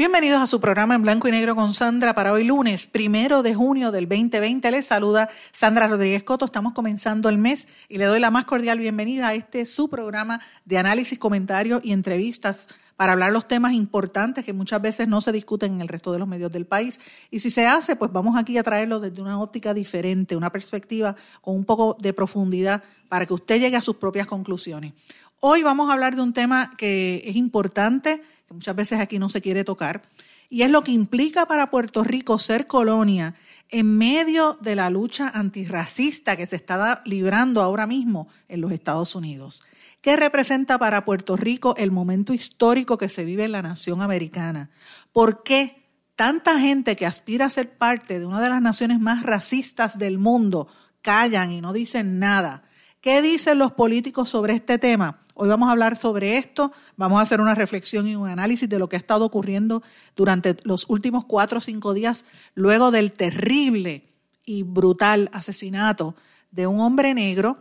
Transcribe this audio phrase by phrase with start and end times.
[0.00, 3.54] Bienvenidos a su programa en blanco y negro con Sandra para hoy lunes, primero de
[3.54, 4.70] junio del 2020.
[4.70, 6.46] Les saluda Sandra Rodríguez Coto.
[6.46, 10.40] Estamos comenzando el mes y le doy la más cordial bienvenida a este su programa
[10.64, 15.32] de análisis, comentarios y entrevistas para hablar los temas importantes que muchas veces no se
[15.32, 16.98] discuten en el resto de los medios del país.
[17.30, 21.14] Y si se hace, pues vamos aquí a traerlo desde una óptica diferente, una perspectiva
[21.42, 24.94] con un poco de profundidad para que usted llegue a sus propias conclusiones.
[25.40, 29.28] Hoy vamos a hablar de un tema que es importante que muchas veces aquí no
[29.28, 30.02] se quiere tocar,
[30.48, 33.36] y es lo que implica para Puerto Rico ser colonia
[33.68, 39.14] en medio de la lucha antirracista que se está librando ahora mismo en los Estados
[39.14, 39.62] Unidos.
[40.00, 44.70] ¿Qué representa para Puerto Rico el momento histórico que se vive en la nación americana?
[45.12, 45.84] ¿Por qué
[46.16, 50.18] tanta gente que aspira a ser parte de una de las naciones más racistas del
[50.18, 50.66] mundo
[51.02, 52.64] callan y no dicen nada?
[53.00, 55.20] ¿Qué dicen los políticos sobre este tema?
[55.42, 58.78] Hoy vamos a hablar sobre esto, vamos a hacer una reflexión y un análisis de
[58.78, 59.82] lo que ha estado ocurriendo
[60.14, 64.04] durante los últimos cuatro o cinco días, luego del terrible
[64.44, 66.14] y brutal asesinato
[66.50, 67.56] de un hombre negro,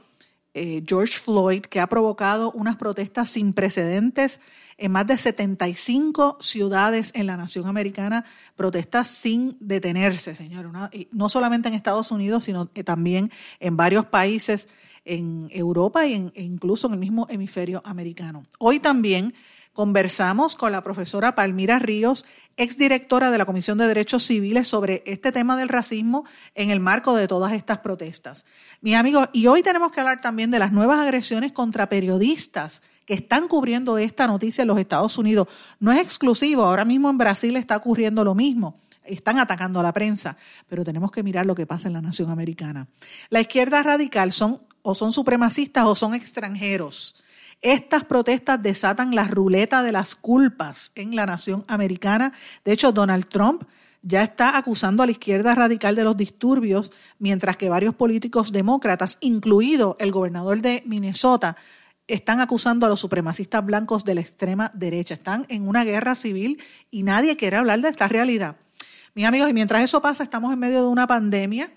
[0.54, 4.42] eh, George Floyd, que ha provocado unas protestas sin precedentes
[4.78, 8.26] en más de 75 ciudades en la nación americana,
[8.58, 10.70] protestas sin detenerse, señor.
[11.14, 14.68] no solamente en Estados Unidos, sino también en varios países
[15.10, 18.46] en Europa e incluso en el mismo hemisferio americano.
[18.60, 19.34] Hoy también
[19.74, 22.26] conversamos con la profesora Palmira Ríos,
[22.58, 27.16] exdirectora de la Comisión de Derechos Civiles, sobre este tema del racismo en el marco
[27.16, 28.46] de todas estas protestas.
[28.82, 33.14] Mi amigo, y hoy tenemos que hablar también de las nuevas agresiones contra periodistas que
[33.16, 35.48] están cubriendo esta noticia en los Estados Unidos.
[35.80, 39.92] No es exclusivo, ahora mismo en Brasil está ocurriendo lo mismo están atacando a la
[39.92, 42.88] prensa, pero tenemos que mirar lo que pasa en la nación americana.
[43.30, 47.24] La izquierda radical son o son supremacistas o son extranjeros.
[47.62, 52.34] Estas protestas desatan la ruleta de las culpas en la nación americana.
[52.64, 53.64] De hecho, Donald Trump
[54.02, 59.18] ya está acusando a la izquierda radical de los disturbios, mientras que varios políticos demócratas,
[59.20, 61.58] incluido el gobernador de Minnesota,
[62.08, 65.14] están acusando a los supremacistas blancos de la extrema derecha.
[65.14, 68.56] Están en una guerra civil y nadie quiere hablar de esta realidad.
[69.14, 71.70] Mis amigos, y mientras eso pasa, estamos en medio de una pandemia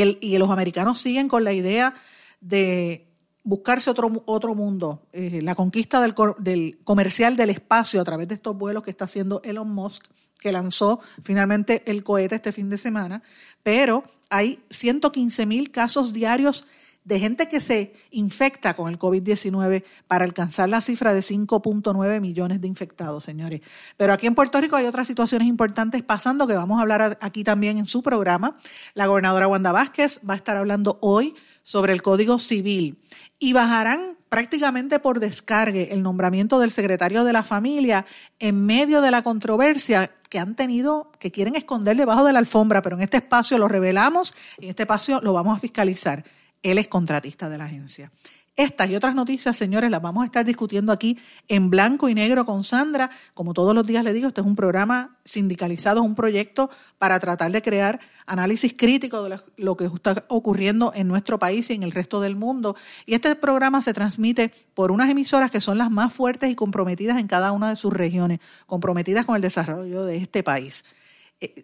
[0.00, 1.94] y, los americanos siguen con la idea
[2.40, 3.08] de
[3.44, 8.34] buscarse otro, otro mundo, eh, la conquista del, del, comercial del espacio a través de
[8.34, 10.04] estos vuelos que está haciendo Elon Musk,
[10.38, 13.22] que lanzó finalmente el cohete este fin de semana,
[13.62, 16.66] pero hay 115 mil casos diarios
[17.04, 22.60] de gente que se infecta con el COVID-19 para alcanzar la cifra de 5.9 millones
[22.60, 23.60] de infectados, señores.
[23.96, 27.44] Pero aquí en Puerto Rico hay otras situaciones importantes pasando que vamos a hablar aquí
[27.44, 28.56] también en su programa.
[28.94, 32.98] La gobernadora Wanda Vázquez va a estar hablando hoy sobre el Código Civil
[33.38, 38.06] y bajarán prácticamente por descargue el nombramiento del secretario de la familia
[38.38, 42.80] en medio de la controversia que han tenido, que quieren esconder debajo de la alfombra,
[42.80, 46.24] pero en este espacio lo revelamos y en este espacio lo vamos a fiscalizar.
[46.62, 48.10] Él es contratista de la agencia.
[48.54, 51.18] Estas y otras noticias, señores, las vamos a estar discutiendo aquí
[51.48, 53.10] en blanco y negro con Sandra.
[53.32, 56.68] Como todos los días le digo, este es un programa sindicalizado, es un proyecto
[56.98, 61.72] para tratar de crear análisis crítico de lo que está ocurriendo en nuestro país y
[61.72, 62.76] en el resto del mundo.
[63.06, 67.18] Y este programa se transmite por unas emisoras que son las más fuertes y comprometidas
[67.18, 70.84] en cada una de sus regiones, comprometidas con el desarrollo de este país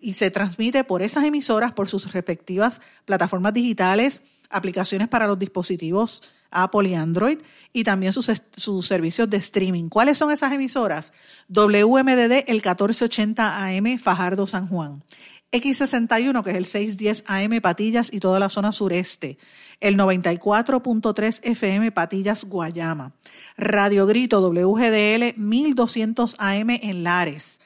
[0.00, 6.22] y se transmite por esas emisoras, por sus respectivas plataformas digitales, aplicaciones para los dispositivos
[6.50, 7.38] Apple y Android
[7.72, 9.88] y también sus, sus, servicios de streaming.
[9.88, 11.12] ¿Cuáles son esas emisoras?
[11.48, 15.02] WMDD el 1480 AM Fajardo San Juan.
[15.50, 19.38] X61, que es el 610 AM Patillas y toda la zona sureste.
[19.80, 23.12] El 94.3 FM Patillas Guayama.
[23.56, 27.57] Radio Grito WGDL 1200 AM en Lares.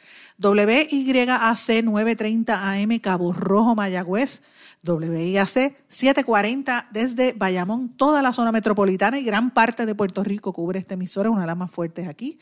[0.43, 4.43] WYAC 930 AM Cabo Rojo Mayagüez.
[4.85, 10.81] WIAC 740 desde Bayamón, toda la zona metropolitana y gran parte de Puerto Rico cubre
[10.81, 12.41] esta emisora, una de las más fuertes aquí.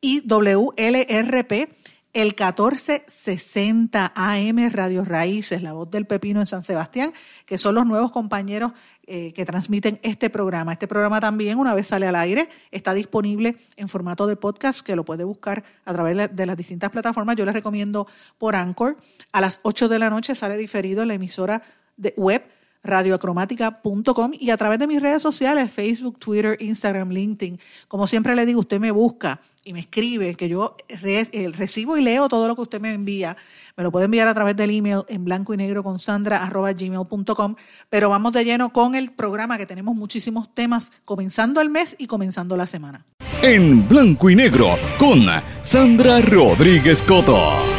[0.00, 1.70] Y WLRP
[2.18, 7.12] el 1460 AM Radio Raíces, la voz del pepino en San Sebastián,
[7.46, 8.72] que son los nuevos compañeros
[9.06, 10.72] eh, que transmiten este programa.
[10.72, 14.96] Este programa también, una vez sale al aire, está disponible en formato de podcast, que
[14.96, 17.36] lo puede buscar a través de las distintas plataformas.
[17.36, 18.96] Yo les recomiendo por Anchor.
[19.30, 21.62] A las 8 de la noche sale diferido en la emisora
[21.96, 22.42] de web
[22.82, 27.58] radioacromática.com y a través de mis redes sociales, Facebook, Twitter, Instagram, LinkedIn.
[27.88, 32.02] Como siempre le digo, usted me busca y me escribe, que yo eh, recibo y
[32.02, 33.36] leo todo lo que usted me envía.
[33.76, 36.72] Me lo puede enviar a través del email en blanco y negro con sandra arroba
[36.72, 37.54] gmail.com.
[37.90, 42.06] Pero vamos de lleno con el programa que tenemos muchísimos temas comenzando el mes y
[42.06, 43.04] comenzando la semana.
[43.42, 45.26] En blanco y negro con
[45.62, 47.77] Sandra Rodríguez Coto.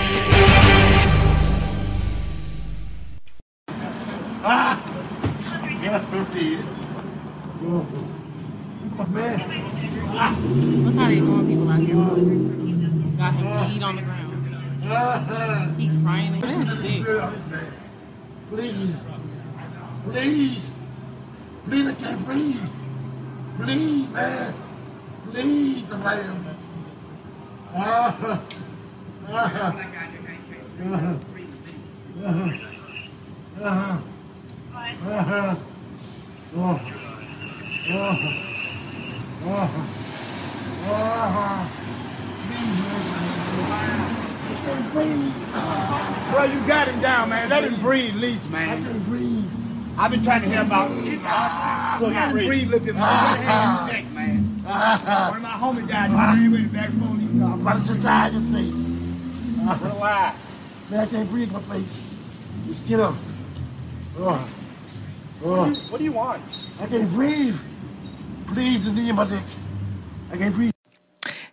[9.11, 11.95] Look how they doing people out here.
[13.17, 15.79] Got him bleed on the ground.
[15.79, 16.39] He crying.
[16.39, 17.05] That is sick.
[18.49, 18.95] Please.
[20.05, 20.71] Please.
[21.65, 22.69] Please, I can't breathe.
[23.57, 24.53] Please, man.
[25.31, 26.21] Please, somebody.
[27.75, 28.37] Uh, uh,
[29.27, 29.73] uh, uh,
[30.81, 31.17] uh,
[32.21, 32.41] uh,
[33.61, 34.01] uh,
[36.55, 36.79] uh,
[37.89, 38.58] uh,
[46.33, 47.49] Well, you got him down, man.
[47.49, 48.69] Let him breathe, at least, man.
[48.69, 49.49] I can't breathe.
[49.97, 50.89] I've been trying to help out.
[51.99, 53.05] So he can breathe a little bit more.
[53.05, 53.47] Put in his
[53.91, 54.37] neck, man.
[54.63, 56.09] One of my homies died.
[56.11, 57.19] He ran with the back phone.
[57.19, 58.71] He's I'm about to die to see.
[59.85, 60.37] Relax.
[60.89, 62.03] Man, I can't breathe my face.
[62.67, 63.15] Just get up.
[64.17, 64.49] Oh.
[65.43, 65.69] Oh.
[65.89, 66.41] What do you want?
[66.79, 67.59] I can't breathe.
[68.53, 70.71] Please, the breathe.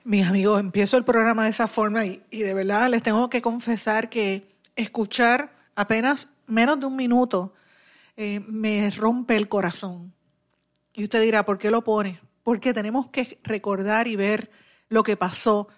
[0.05, 3.43] Mis amigos, empiezo el programa de esa forma y, y, de verdad les tengo que
[3.43, 7.53] confesar que escuchar apenas menos de un minuto
[8.17, 10.15] eh, me rompe el corazón.
[10.95, 12.21] Y usted dirá, ¿por qué lo pone?
[12.43, 14.51] Porque tenemos que recordar y ver
[14.89, 15.69] lo que pasó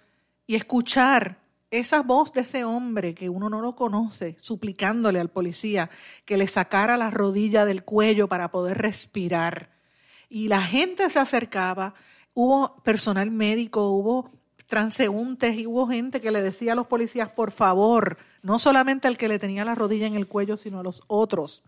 [0.47, 1.39] y escuchar
[1.71, 5.89] esa voz de ese hombre que uno no lo conoce, suplicándole al policía
[6.25, 9.78] que le sacara la rodilla del cuello para poder respirar.
[10.29, 11.95] Y la gente se acercaba,
[12.33, 14.31] hubo personal médico, hubo
[14.67, 19.17] transeúntes y hubo gente que le decía a los policías, por favor, no solamente al
[19.17, 21.63] que le tenía la rodilla en el cuello, sino a los otros.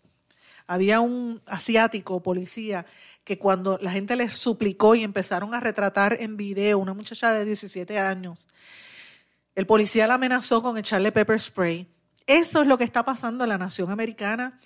[0.68, 2.86] Había un asiático policía
[3.24, 7.44] que cuando la gente le suplicó y empezaron a retratar en video una muchacha de
[7.44, 8.48] 17 años,
[9.56, 11.88] el policía la amenazó con echarle pepper spray.
[12.28, 14.60] Eso es lo que está pasando en la nación americana.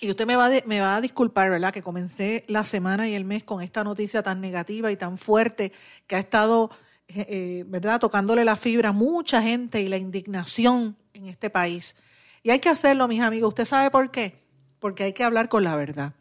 [0.00, 1.72] Y usted me va, de, me va a disculpar, ¿verdad?
[1.72, 5.72] Que comencé la semana y el mes con esta noticia tan negativa y tan fuerte
[6.06, 6.70] que ha estado,
[7.08, 8.00] eh, ¿verdad?
[8.00, 11.94] Tocándole la fibra a mucha gente y la indignación en este país.
[12.42, 13.48] Y hay que hacerlo, mis amigos.
[13.48, 14.42] ¿Usted sabe por qué?
[14.80, 16.14] Porque hay que hablar con la verdad.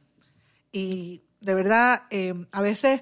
[0.71, 3.01] Y de verdad, eh, a veces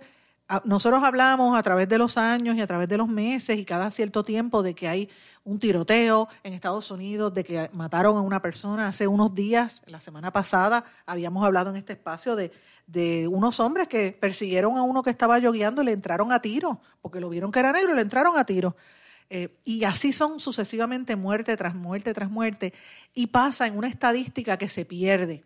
[0.63, 3.91] nosotros hablamos a través de los años y a través de los meses y cada
[3.91, 5.09] cierto tiempo de que hay
[5.43, 9.99] un tiroteo en Estados Unidos, de que mataron a una persona hace unos días, la
[9.99, 12.51] semana pasada habíamos hablado en este espacio de,
[13.29, 17.19] unos hombres que persiguieron a uno que estaba yogueando y le entraron a tiro, porque
[17.19, 18.75] lo vieron que era negro y le entraron a tiro.
[19.29, 22.73] Eh, y así son sucesivamente muerte tras muerte tras muerte
[23.13, 25.43] y pasa en una estadística que se pierde.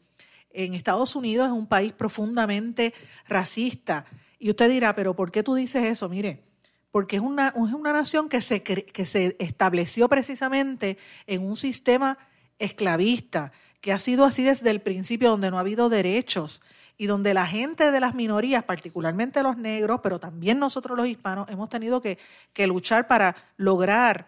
[0.51, 2.93] En Estados Unidos es un país profundamente
[3.27, 4.05] racista
[4.43, 6.09] y usted dirá, pero ¿por qué tú dices eso?
[6.09, 6.43] Mire,
[6.91, 10.97] porque es una, es una nación que se, que se estableció precisamente
[11.27, 12.17] en un sistema
[12.59, 16.61] esclavista, que ha sido así desde el principio, donde no ha habido derechos
[16.97, 21.47] y donde la gente de las minorías, particularmente los negros, pero también nosotros los hispanos,
[21.47, 22.17] hemos tenido que,
[22.51, 24.27] que luchar para lograr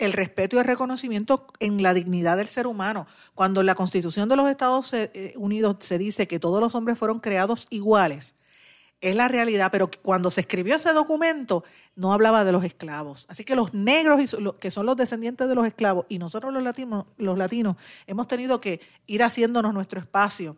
[0.00, 3.06] el respeto y el reconocimiento en la dignidad del ser humano.
[3.36, 6.98] Cuando en la Constitución de los Estados eh, Unidos se dice que todos los hombres
[6.98, 8.34] fueron creados iguales,
[9.10, 13.26] es la realidad, pero cuando se escribió ese documento no hablaba de los esclavos.
[13.28, 17.06] Así que los negros, que son los descendientes de los esclavos, y nosotros los latinos,
[17.16, 20.56] los latinos hemos tenido que ir haciéndonos nuestro espacio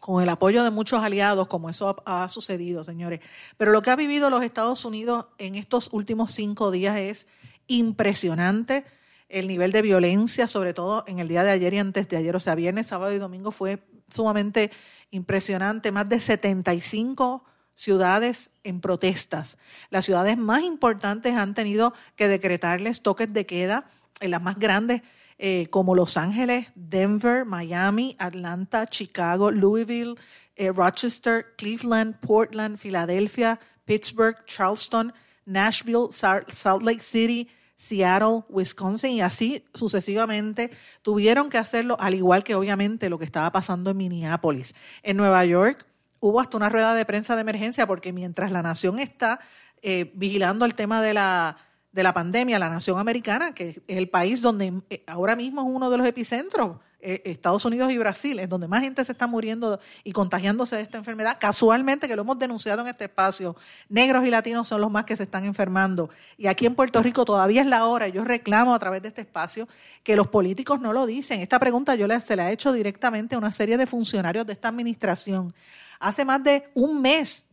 [0.00, 3.20] con el apoyo de muchos aliados, como eso ha, sucedido, señores.
[3.56, 7.26] Pero lo que ha vivido los Estados Unidos en estos últimos cinco días es
[7.68, 8.84] impresionante.
[9.28, 12.34] El nivel de violencia, sobre todo en el día de ayer y antes de ayer,
[12.34, 14.72] o sea, viernes, sábado y domingo, fue sumamente
[15.12, 15.92] impresionante.
[15.92, 19.58] Más de 75 ciudades en protestas.
[19.90, 25.02] Las ciudades más importantes han tenido que decretarles toques de queda, en las más grandes
[25.38, 30.14] eh, como Los Ángeles, Denver, Miami, Atlanta, Chicago, Louisville,
[30.54, 35.12] eh, Rochester, Cleveland, Portland, Filadelfia, Pittsburgh, Charleston,
[35.44, 40.70] Nashville, Salt Lake City, Seattle, Wisconsin y así sucesivamente
[41.02, 44.74] tuvieron que hacerlo, al igual que obviamente lo que estaba pasando en Minneapolis.
[45.02, 45.84] En Nueva York
[46.22, 49.40] hubo hasta una rueda de prensa de emergencia porque mientras la nación está
[49.82, 51.56] eh, vigilando el tema de la,
[51.90, 55.66] de la pandemia, la nación americana, que es el país donde eh, ahora mismo es
[55.68, 59.26] uno de los epicentros, eh, Estados Unidos y Brasil, es donde más gente se está
[59.26, 61.36] muriendo y contagiándose de esta enfermedad.
[61.40, 63.56] Casualmente, que lo hemos denunciado en este espacio,
[63.88, 66.10] negros y latinos son los más que se están enfermando.
[66.38, 69.22] Y aquí en Puerto Rico todavía es la hora, yo reclamo a través de este
[69.22, 69.66] espacio
[70.04, 71.40] que los políticos no lo dicen.
[71.40, 74.68] Esta pregunta yo se la he hecho directamente a una serie de funcionarios de esta
[74.68, 75.52] administración.
[75.98, 77.46] Hace más de un mes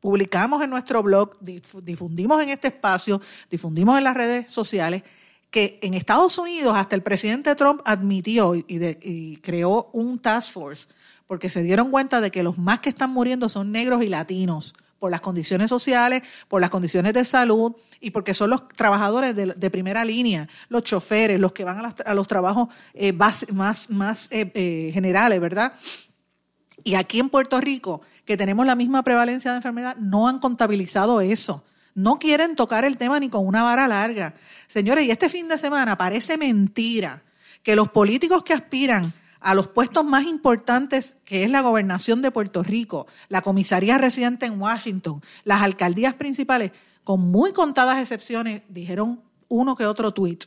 [0.00, 5.02] publicamos en nuestro blog, difundimos en este espacio, difundimos en las redes sociales
[5.50, 10.88] que en Estados Unidos hasta el presidente Trump admitió y, creó un task force
[11.26, 14.74] porque se dieron cuenta de que los más que están muriendo son negros y latinos
[14.98, 19.70] por las condiciones sociales, por las condiciones de salud y porque son los trabajadores de,
[19.70, 23.46] primera línea, los choferes, los que van a, los trabajos eh, más,
[23.88, 25.72] más eh, eh, generales, ¿verdad?
[26.84, 31.20] Y aquí en Puerto Rico, que tenemos la misma prevalencia de enfermedad, no han contabilizado
[31.20, 31.64] eso.
[31.94, 34.34] No quieren tocar el tema ni con una vara larga.
[34.66, 37.22] Señores, y este fin de semana parece mentira
[37.62, 42.30] que los políticos que aspiran a los puestos más importantes, que es la gobernación de
[42.30, 46.72] Puerto Rico, la comisaría residente en Washington, las alcaldías principales,
[47.04, 50.44] con muy contadas excepciones, dijeron uno que otro tuit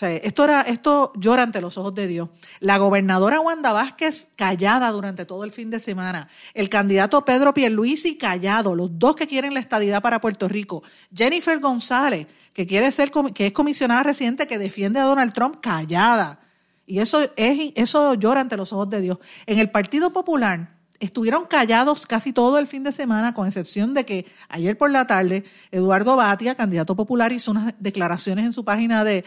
[0.00, 2.30] esto, era, esto llora ante los ojos de Dios.
[2.60, 6.28] La gobernadora Wanda Vázquez callada durante todo el fin de semana.
[6.54, 8.74] El candidato Pedro Pierluisi callado.
[8.74, 10.82] Los dos que quieren la estadidad para Puerto Rico.
[11.14, 16.40] Jennifer González, que quiere ser, que es comisionada residente que defiende a Donald Trump, callada.
[16.86, 19.18] Y eso, es, eso llora ante los ojos de Dios.
[19.46, 20.71] En el Partido Popular,
[21.02, 25.06] estuvieron callados casi todo el fin de semana, con excepción de que ayer por la
[25.06, 25.42] tarde
[25.72, 29.24] Eduardo Batia, candidato popular, hizo unas declaraciones en su página de,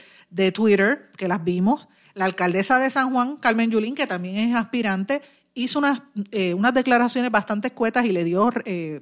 [0.53, 1.89] Twitter, que las vimos.
[2.13, 5.22] La alcaldesa de San Juan, Carmen Yulín, que también es aspirante,
[5.53, 6.01] hizo unas,
[6.32, 9.01] eh, unas declaraciones bastante escuetas y le dio, eh,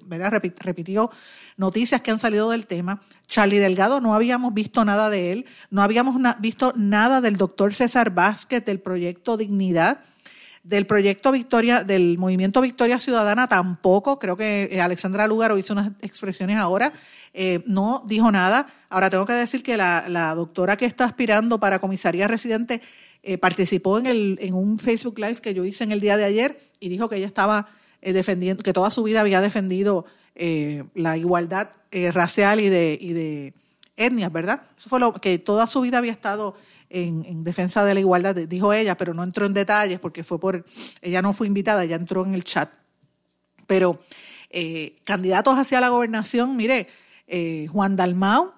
[0.58, 1.12] repitió
[1.58, 3.02] noticias que han salido del tema.
[3.28, 8.10] Charlie Delgado, no habíamos visto nada de él, no habíamos visto nada del doctor César
[8.10, 10.00] Vázquez del proyecto Dignidad
[10.64, 15.92] del proyecto Victoria, del movimiento Victoria Ciudadana tampoco, creo que eh, Alexandra Lugaro hizo unas
[16.02, 16.94] expresiones ahora,
[17.34, 18.68] eh, no dijo nada.
[18.90, 22.82] Ahora tengo que decir que la, doctora que está aspirando para comisaría residente
[23.24, 26.24] eh, participó en, el, en un Facebook Live que yo hice en el día de
[26.24, 27.68] ayer y dijo que ella estaba
[28.02, 30.06] defendiendo, que toda su vida había defendido
[30.36, 31.70] la igualdad
[32.12, 33.54] racial y de, y de
[33.96, 34.64] etnias, ¿verdad?
[34.78, 36.58] Eso fue lo que toda su vida había estado
[36.94, 40.64] en, defensa de la igualdad, dijo ella, pero no entró en detalles porque fue por,
[41.02, 42.72] ella no fue invitada, ella entró en el chat.
[43.66, 44.00] Pero
[44.50, 46.88] eh, candidatos hacia la gobernación, mire,
[47.28, 48.54] eh, Juan Dalmau,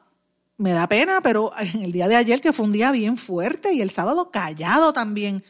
[0.57, 3.73] me da pena, pero en el día de ayer que fue un día bien fuerte
[3.73, 5.43] y el sábado callado también.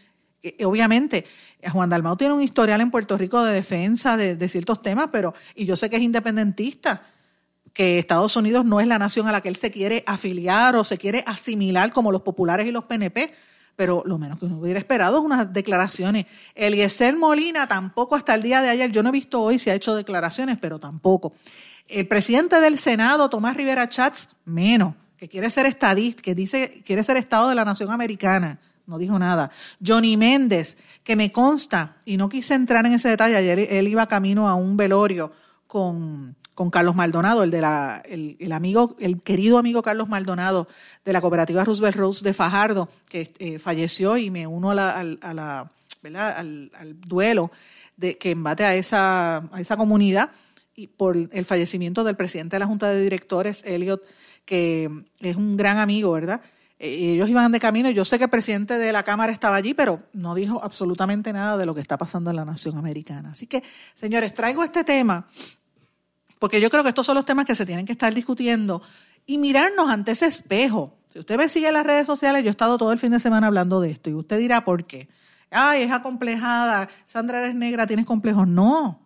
[0.43, 1.25] Eh, obviamente,
[1.71, 5.33] Juan Dalmau tiene un historial en Puerto Rico de defensa de, de ciertos temas, pero,
[5.55, 7.01] y yo sé que es independentista,
[7.75, 10.85] que Estados Unidos no es la nación a la que él se quiere afiliar o
[10.85, 13.33] se quiere asimilar como los populares y los PNP,
[13.75, 16.25] pero lo menos que uno hubiera esperado es unas declaraciones.
[16.55, 19.75] Eliezer Molina tampoco hasta el día de ayer, yo no he visto hoy si ha
[19.75, 21.33] hecho declaraciones, pero tampoco.
[21.89, 27.03] El presidente del Senado, Tomás Rivera Chats, menos, que quiere ser estadista, que dice quiere
[27.03, 29.51] ser Estado de la Nación Americana, no dijo nada.
[29.85, 34.07] Johnny Méndez, que me consta, y no quise entrar en ese detalle, ayer él iba
[34.07, 35.33] camino a un velorio
[35.67, 40.69] con con Carlos Maldonado, el de amigo, el querido amigo Carlos Maldonado
[41.03, 45.19] de la cooperativa Roosevelt Rose de Fajardo, que eh, falleció y me uno Al,
[47.05, 47.51] duelo
[47.97, 49.43] de, que embate a esa,
[49.77, 50.31] comunidad
[50.75, 54.01] y por el fallecimiento del presidente de la Junta de Directores, Elliot,
[54.45, 56.41] que es un gran amigo, ¿verdad?
[56.79, 59.73] Eh, ellos iban de camino, yo sé que el presidente de la Cámara estaba allí,
[59.73, 63.31] pero no dijo absolutamente nada de lo que está pasando en la nación americana.
[63.31, 63.61] Así que,
[63.93, 65.27] señores, traigo este tema
[66.39, 68.81] porque yo creo que estos son los temas que se tienen que estar discutiendo
[69.25, 70.97] y mirarnos ante ese espejo.
[71.11, 73.19] Si usted me sigue en las redes sociales, yo he estado todo el fin de
[73.19, 75.07] semana hablando de esto y usted dirá, ¿por qué?
[75.49, 78.47] Ay, es acomplejada, Sandra eres negra, tienes complejos.
[78.47, 78.99] No,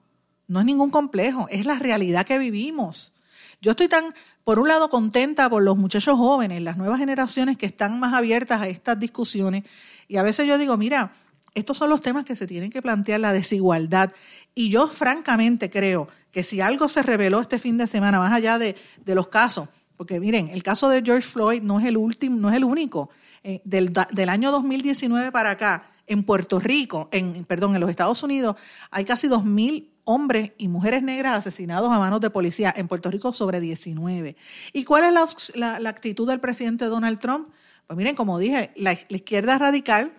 [0.48, 3.14] no es ningún complejo, es la realidad que vivimos.
[3.62, 7.66] Yo estoy tan, por un lado, contenta por los muchachos jóvenes, las nuevas generaciones que
[7.66, 9.64] están más abiertas a estas discusiones.
[10.08, 11.12] Y a veces yo digo, mira,
[11.54, 14.12] estos son los temas que se tienen que plantear, la desigualdad.
[14.56, 18.58] Y yo francamente creo que si algo se reveló este fin de semana, más allá
[18.60, 22.50] de, los casos, porque miren, el caso de George Floyd no es el último, no
[22.50, 23.10] es el único.
[23.44, 28.56] Eh, del, año 2019 para acá, en Puerto Rico, en, perdón, en los Estados Unidos,
[28.92, 32.74] hay casi 2.000 hombres y mujeres negras asesinados a manos de policía.
[32.76, 34.36] En Puerto Rico sobre 19.
[34.74, 37.50] ¿Y cuál es la, actitud del presidente Donald Trump?
[37.86, 40.12] Pues miren, como dije, la, izquierda radical,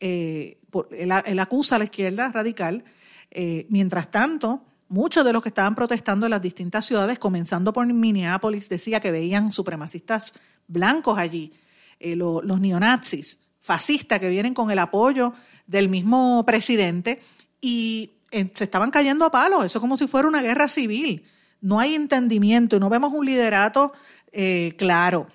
[0.00, 0.58] eh,
[0.90, 2.84] él, acusa a la izquierda radical.
[3.30, 7.86] Eh, mientras tanto, muchos de los que estaban protestando en las distintas ciudades, comenzando por
[7.86, 10.34] Minneapolis, decía que veían supremacistas
[10.68, 11.52] blancos allí,
[11.98, 15.32] eh, los neonazis, fascistas que vienen con el apoyo
[15.66, 17.20] del mismo presidente
[17.60, 19.64] y eh, se estaban cayendo a palos.
[19.64, 21.24] Eso es como si fuera una guerra civil.
[21.60, 23.92] No hay entendimiento y no vemos un liderato
[24.32, 25.26] eh, claro.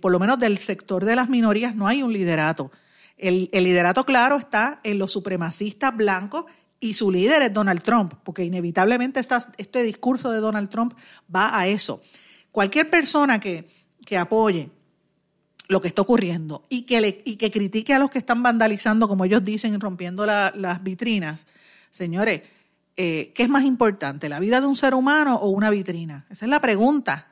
[0.00, 2.70] por lo menos del sector de las minorías no hay un liderato.
[3.18, 6.46] El, el liderato claro está en los supremacistas blancos
[6.80, 10.94] y su líder es Donald Trump, porque inevitablemente este discurso de Donald Trump
[11.34, 12.00] va a eso.
[12.50, 13.68] Cualquier persona que,
[14.04, 14.70] que apoye
[15.68, 19.06] lo que está ocurriendo y que, le, y que critique a los que están vandalizando,
[19.06, 21.46] como ellos dicen, rompiendo las vitrinas,
[21.90, 22.42] señores,
[22.96, 26.26] eh, ¿qué es más importante, la vida de un ser humano o una vitrina?
[26.28, 27.28] Esa es la pregunta.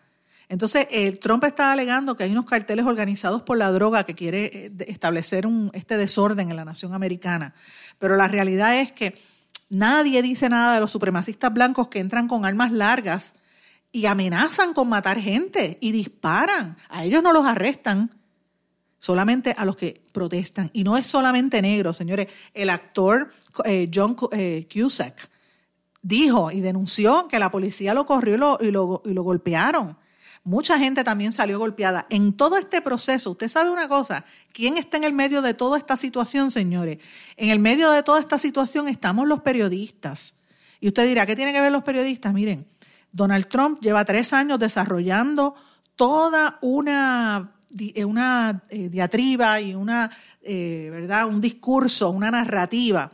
[0.48, 0.86] Entonces,
[1.20, 5.46] Trump está alegando que hay unos carteles organizados por la droga que quiere eh, establecer
[5.46, 7.54] un, este desorden en la nación americana.
[7.98, 9.14] Pero la realidad es que
[9.70, 13.34] Nadie dice nada de los supremacistas blancos que entran con armas largas
[13.92, 16.76] y amenazan con matar gente y disparan.
[16.88, 18.10] A ellos no los arrestan,
[18.98, 20.70] solamente a los que protestan.
[20.72, 22.28] Y no es solamente negro, señores.
[22.54, 23.30] El actor
[23.64, 25.30] eh, John eh, Cusack
[26.02, 29.96] dijo y denunció que la policía lo corrió y lo, y lo golpearon.
[30.48, 32.06] Mucha gente también salió golpeada.
[32.08, 35.76] En todo este proceso, usted sabe una cosa, ¿quién está en el medio de toda
[35.76, 37.00] esta situación, señores?
[37.36, 40.36] En el medio de toda esta situación estamos los periodistas.
[40.80, 42.32] Y usted dirá, ¿qué tienen que ver los periodistas?
[42.32, 42.66] Miren,
[43.12, 45.54] Donald Trump lleva tres años desarrollando
[45.96, 51.26] toda una, eh, una eh, diatriba y una, eh, ¿verdad?
[51.26, 53.12] un discurso, una narrativa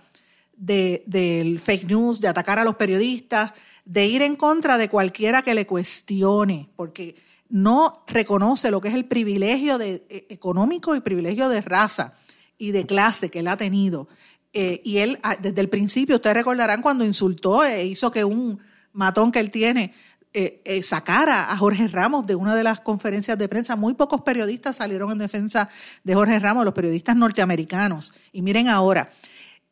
[0.56, 3.50] del fake news, de atacar a los periodistas,
[3.84, 7.16] de ir en contra de cualquiera que le cuestione, porque
[7.48, 12.14] no reconoce lo que es el privilegio eh, económico y privilegio de raza
[12.56, 14.08] y de clase que él ha tenido.
[14.52, 18.58] Eh, y él, ah, desde el principio, ustedes recordarán cuando insultó e hizo que un
[18.92, 19.92] matón que él tiene
[20.32, 23.76] eh, sacara a Jorge Ramos de una de las conferencias de prensa.
[23.76, 25.68] Muy pocos periodistas salieron en defensa
[26.02, 28.12] de Jorge Ramos, los periodistas norteamericanos.
[28.32, 29.10] Y miren ahora,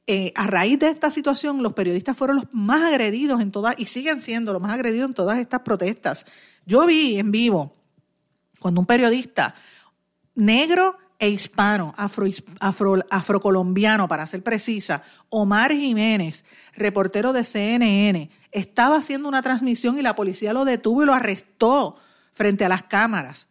[0.06, 3.86] eh, a raíz de esta situación, los periodistas fueron los más agredidos en todas, y
[3.86, 6.26] siguen siendo los más agredidos en todas estas protestas.
[6.66, 7.74] Yo vi en vivo
[8.58, 9.54] cuando un periodista
[10.34, 12.26] negro e hispano, afro,
[13.10, 20.16] afrocolombiano, para ser precisa, Omar Jiménez, reportero de CNN, estaba haciendo una transmisión y la
[20.16, 21.96] policía lo detuvo y lo arrestó
[22.32, 23.46] frente a las cámaras.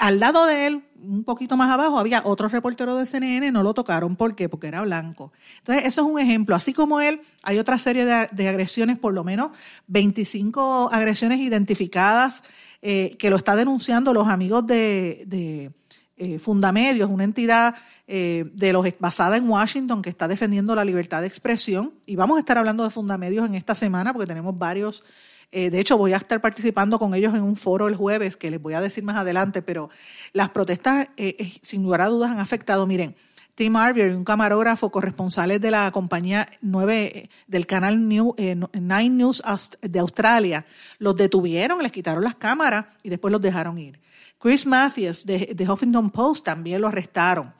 [0.00, 3.74] Al lado de él, un poquito más abajo, había otro reportero de CNN, no lo
[3.74, 4.16] tocaron.
[4.16, 4.48] ¿Por qué?
[4.48, 5.30] Porque era blanco.
[5.58, 6.56] Entonces, eso es un ejemplo.
[6.56, 9.50] Así como él, hay otra serie de, agresiones, por lo menos
[9.88, 12.42] 25 agresiones identificadas
[12.80, 15.70] eh, que lo está denunciando los amigos de,
[16.16, 17.74] eh, Fundamedios, una entidad
[18.06, 21.92] eh, de los basada en Washington que está defendiendo la libertad de expresión.
[22.06, 25.04] Y vamos a estar hablando de Fundamedios en esta semana porque tenemos varios
[25.52, 28.50] eh, de hecho, voy a estar participando con ellos en un foro el jueves, que
[28.50, 29.90] les voy a decir más adelante, pero
[30.32, 32.86] las protestas, eh, eh, sin lugar a dudas, han afectado.
[32.86, 33.16] Miren,
[33.56, 39.42] Tim Arbier, un camarógrafo corresponsal de la compañía 9 del canal New, Nine News
[39.82, 40.64] de Australia,
[40.98, 44.00] los detuvieron, les quitaron las cámaras y después los dejaron ir.
[44.38, 47.52] Chris Matthews de, de Huffington Post también lo arrestaron.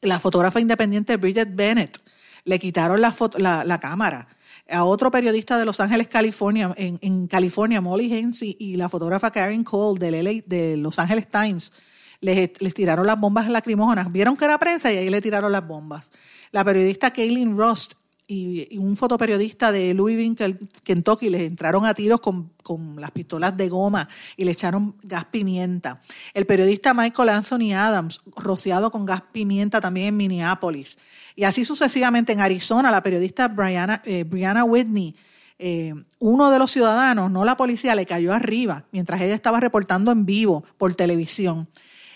[0.00, 2.00] La fotógrafa independiente Bridget Bennett
[2.44, 4.28] le quitaron la, la, la cámara
[4.68, 9.64] a otro periodista de Los Ángeles, California, en, California, Molly Haynes y, la fotógrafa Karen
[9.64, 11.72] Cole de, de Los Ángeles Times,
[12.20, 14.10] les, tiraron las bombas lacrimógenas.
[14.10, 16.10] Vieron que era prensa y ahí le tiraron las bombas.
[16.50, 17.94] La periodista Kaylin Rust
[18.26, 23.68] y, un fotoperiodista de Louisville, Kentucky, les entraron a tiros con, con, las pistolas de
[23.68, 26.00] goma y le echaron gas pimienta.
[26.34, 30.98] El periodista Michael Anthony Adams, rociado con gas pimienta también en Minneapolis.
[31.36, 35.14] Y así sucesivamente en Arizona, la periodista Brianna, eh, Brianna Whitney,
[35.58, 40.10] eh, uno de los ciudadanos, no la policía, le cayó arriba mientras ella estaba reportando
[40.10, 41.68] en vivo por televisión.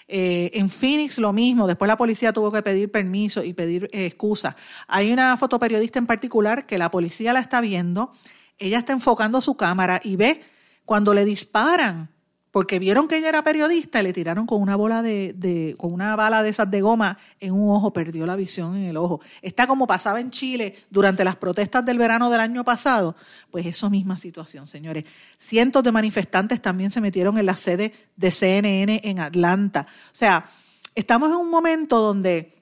[0.09, 4.57] Eh, en Phoenix lo mismo, después la policía tuvo que pedir permiso y pedir excusa.
[4.89, 8.13] Hay una fotoperiodista en particular que la policía la está viendo,
[8.59, 10.41] ella está enfocando su cámara y ve
[10.85, 12.11] cuando le disparan
[12.51, 16.17] porque vieron que ella era periodista y le tiraron con una bola de, con una
[16.17, 19.21] bala de esas de goma en un ojo, perdió la visión en el ojo.
[19.41, 23.15] Está como pasaba en Chile durante las protestas del verano del año pasado,
[23.51, 25.05] pues eso misma situación, señores.
[25.39, 29.87] Cientos de manifestantes también se metieron en la sede de CNN en Atlanta.
[30.13, 30.51] O sea,
[30.95, 32.57] estamos en un momento donde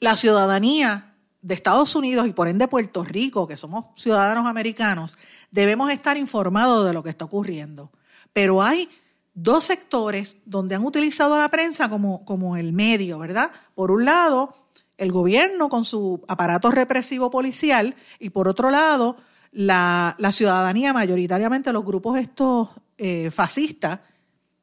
[0.00, 5.18] la ciudadanía de Estados Unidos y por ende Puerto Rico, que somos ciudadanos americanos,
[5.50, 7.90] debemos estar informados de lo que está ocurriendo.
[8.34, 8.90] Pero hay
[9.32, 13.50] dos sectores donde han utilizado la prensa como, el medio, ¿verdad?
[13.74, 14.54] Por un lado,
[14.98, 19.16] el gobierno con su aparato represivo policial y por otro lado,
[19.52, 22.68] la, ciudadanía, mayoritariamente los grupos estos
[22.98, 24.00] eh, fascistas,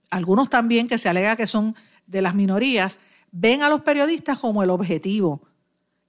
[0.09, 1.73] algunos también que se alega que son
[2.05, 2.99] de las minorías,
[3.31, 5.41] ven a los periodistas como el objetivo.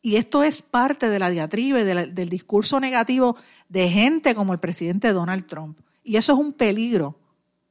[0.05, 3.37] Y esto es parte de la diatriba del discurso negativo
[3.69, 5.79] de gente como el presidente Donald Trump.
[6.03, 7.22] Y eso es un peligro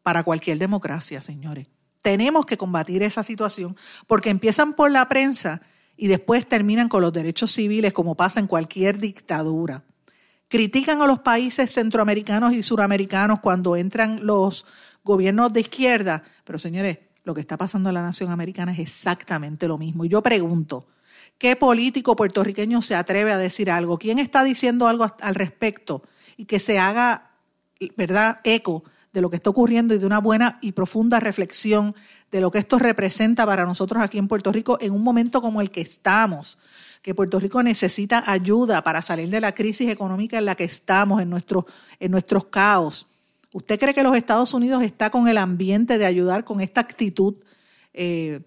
[0.03, 1.67] para cualquier democracia, señores.
[2.01, 3.75] Tenemos que combatir esa situación
[4.07, 5.61] porque empiezan por la prensa
[5.95, 9.83] y después terminan con los derechos civiles como pasa en cualquier dictadura.
[10.47, 14.65] Critican a los países centroamericanos y suramericanos cuando entran los
[15.03, 19.67] gobiernos de izquierda, pero señores, lo que está pasando en la nación americana es exactamente
[19.67, 20.03] lo mismo.
[20.05, 20.87] Y yo pregunto,
[21.37, 23.99] ¿qué político puertorriqueño se atreve a decir algo?
[23.99, 26.01] ¿Quién está diciendo algo al respecto?
[26.35, 27.31] Y que se haga,
[27.95, 28.83] ¿verdad?, eco
[29.13, 31.95] de lo que está ocurriendo y de una buena y profunda reflexión
[32.31, 35.59] de lo que esto representa para nosotros aquí en Puerto Rico en un momento como
[35.61, 36.57] el que estamos,
[37.01, 41.21] que Puerto Rico necesita ayuda para salir de la crisis económica en la que estamos,
[41.21, 41.65] en, nuestro,
[41.99, 43.07] en nuestros caos.
[43.51, 47.35] ¿Usted cree que los Estados Unidos está con el ambiente de ayudar con esta actitud,
[47.93, 48.39] eh,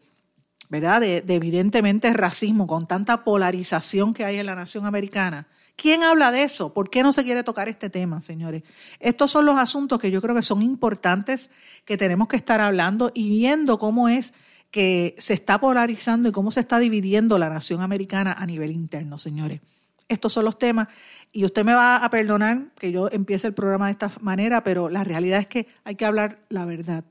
[0.70, 1.02] ¿verdad?
[1.02, 5.46] De, de evidentemente racismo, con tanta polarización que hay en la nación americana.
[5.76, 6.72] ¿Quién habla de eso?
[6.72, 8.62] ¿Por qué no se quiere tocar este tema, señores?
[9.00, 11.50] Estos son los asuntos que yo creo que son importantes,
[11.84, 14.32] que tenemos que estar hablando y viendo cómo es
[14.70, 19.18] que se está polarizando y cómo se está dividiendo la nación americana a nivel interno,
[19.18, 19.60] señores.
[20.08, 20.88] Estos son los temas
[21.32, 24.88] y usted me va a perdonar que yo empiece el programa de esta manera, pero
[24.88, 27.04] la realidad es que hay que hablar la verdad.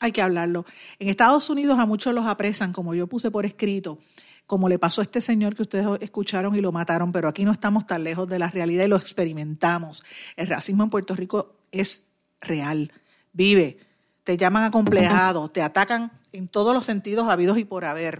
[0.00, 0.64] Hay que hablarlo.
[0.98, 3.98] En Estados Unidos a muchos los apresan, como yo puse por escrito,
[4.46, 7.52] como le pasó a este señor que ustedes escucharon y lo mataron, pero aquí no
[7.52, 10.04] estamos tan lejos de la realidad y lo experimentamos.
[10.36, 12.02] El racismo en Puerto Rico es
[12.40, 12.92] real,
[13.32, 13.78] vive,
[14.24, 18.18] te llaman acomplejado, te atacan en todos los sentidos habidos y por haber.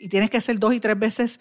[0.00, 1.40] Y tienes que ser dos y tres veces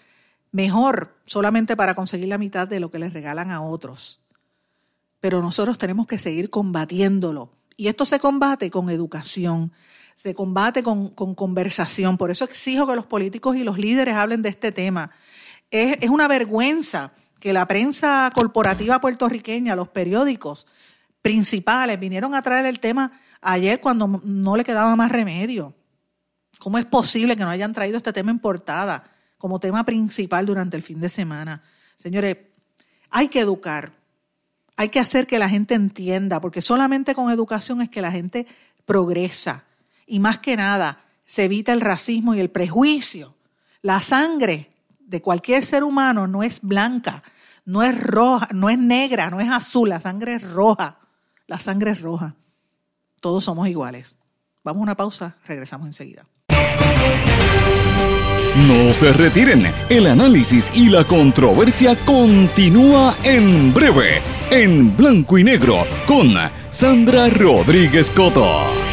[0.52, 4.22] mejor solamente para conseguir la mitad de lo que les regalan a otros.
[5.20, 7.52] Pero nosotros tenemos que seguir combatiéndolo.
[7.76, 9.72] Y esto se combate con educación,
[10.18, 12.18] se combate con, conversación.
[12.18, 15.12] Por eso exijo que los políticos y los líderes hablen de este tema.
[15.70, 20.66] Es, es una vergüenza que la prensa corporativa puertorriqueña, los periódicos
[21.22, 25.76] principales, vinieron a traer el tema ayer cuando no le quedaba más remedio.
[26.58, 29.04] ¿Cómo es posible que no hayan traído este tema en portada
[29.38, 31.62] como tema principal durante el fin de semana?
[31.96, 32.38] Señores,
[33.12, 33.92] hay que educar,
[34.78, 38.48] hay que hacer que la gente entienda, porque solamente con educación es que la gente
[38.84, 39.67] progresa
[40.08, 43.36] y más que nada se evita el racismo y el prejuicio.
[43.82, 47.22] La sangre de cualquier ser humano no es blanca,
[47.66, 50.98] no es roja, no es negra, no es azul, la sangre es roja.
[51.48, 52.36] La sangre es roja.
[53.22, 54.16] Todos somos iguales.
[54.64, 56.26] Vamos a una pausa, regresamos enseguida.
[58.68, 65.86] No se retiren, el análisis y la controversia continúa en breve, en blanco y negro,
[66.08, 66.34] con
[66.72, 68.87] Sandra Rodríguez Coto.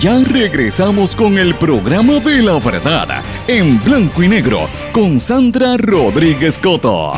[0.00, 6.58] Ya regresamos con el programa de la verdad, en blanco y negro, con Sandra Rodríguez
[6.58, 7.12] Coto.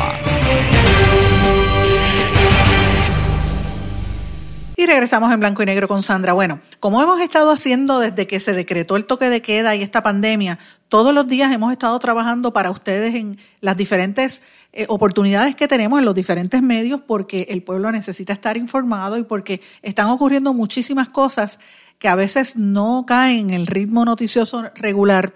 [4.77, 6.31] Y regresamos en blanco y negro con Sandra.
[6.31, 10.01] Bueno, como hemos estado haciendo desde que se decretó el toque de queda y esta
[10.01, 15.67] pandemia, todos los días hemos estado trabajando para ustedes en las diferentes eh, oportunidades que
[15.67, 20.53] tenemos en los diferentes medios porque el pueblo necesita estar informado y porque están ocurriendo
[20.53, 21.59] muchísimas cosas
[21.99, 25.33] que a veces no caen en el ritmo noticioso regular.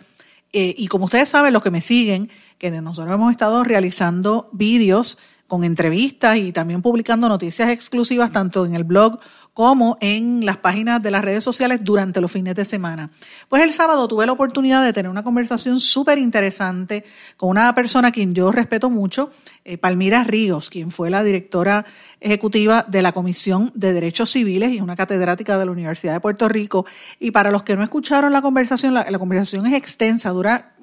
[0.54, 5.18] Eh, y como ustedes saben, los que me siguen, que nosotros hemos estado realizando vídeos
[5.48, 9.20] con entrevistas y también publicando noticias exclusivas tanto en el blog
[9.54, 13.12] como en las páginas de las redes sociales durante los fines de semana.
[13.50, 17.04] Pues el sábado tuve la oportunidad de tener una conversación súper interesante
[17.38, 19.32] con una persona a quien yo respeto mucho,
[19.64, 21.86] eh, Palmira Ríos, quien fue la directora
[22.20, 26.50] ejecutiva de la Comisión de Derechos Civiles y una catedrática de la Universidad de Puerto
[26.50, 26.86] Rico.
[27.20, 30.74] Y para los que no escucharon la conversación, la, conversación es extensa, dura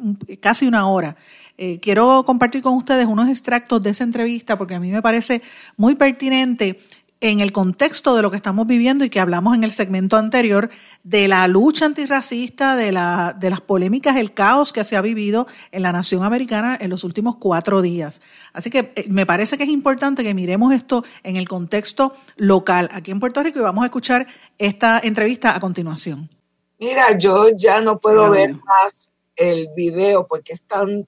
[0.40, 1.16] casi una hora.
[1.62, 5.42] Eh, quiero compartir con ustedes unos extractos de esa entrevista porque a mí me parece
[5.76, 6.80] muy pertinente
[7.20, 10.70] en el contexto de lo que estamos viviendo y que hablamos en el segmento anterior
[11.02, 15.46] de la lucha antirracista, de, la, de las polémicas, el caos que se ha vivido
[15.70, 18.22] en la nación americana en los últimos cuatro días.
[18.54, 22.88] Así que eh, me parece que es importante que miremos esto en el contexto local
[22.92, 26.30] aquí en Puerto Rico y vamos a escuchar esta entrevista a continuación.
[26.78, 31.06] Mira, yo ya no puedo ver más el video porque es tan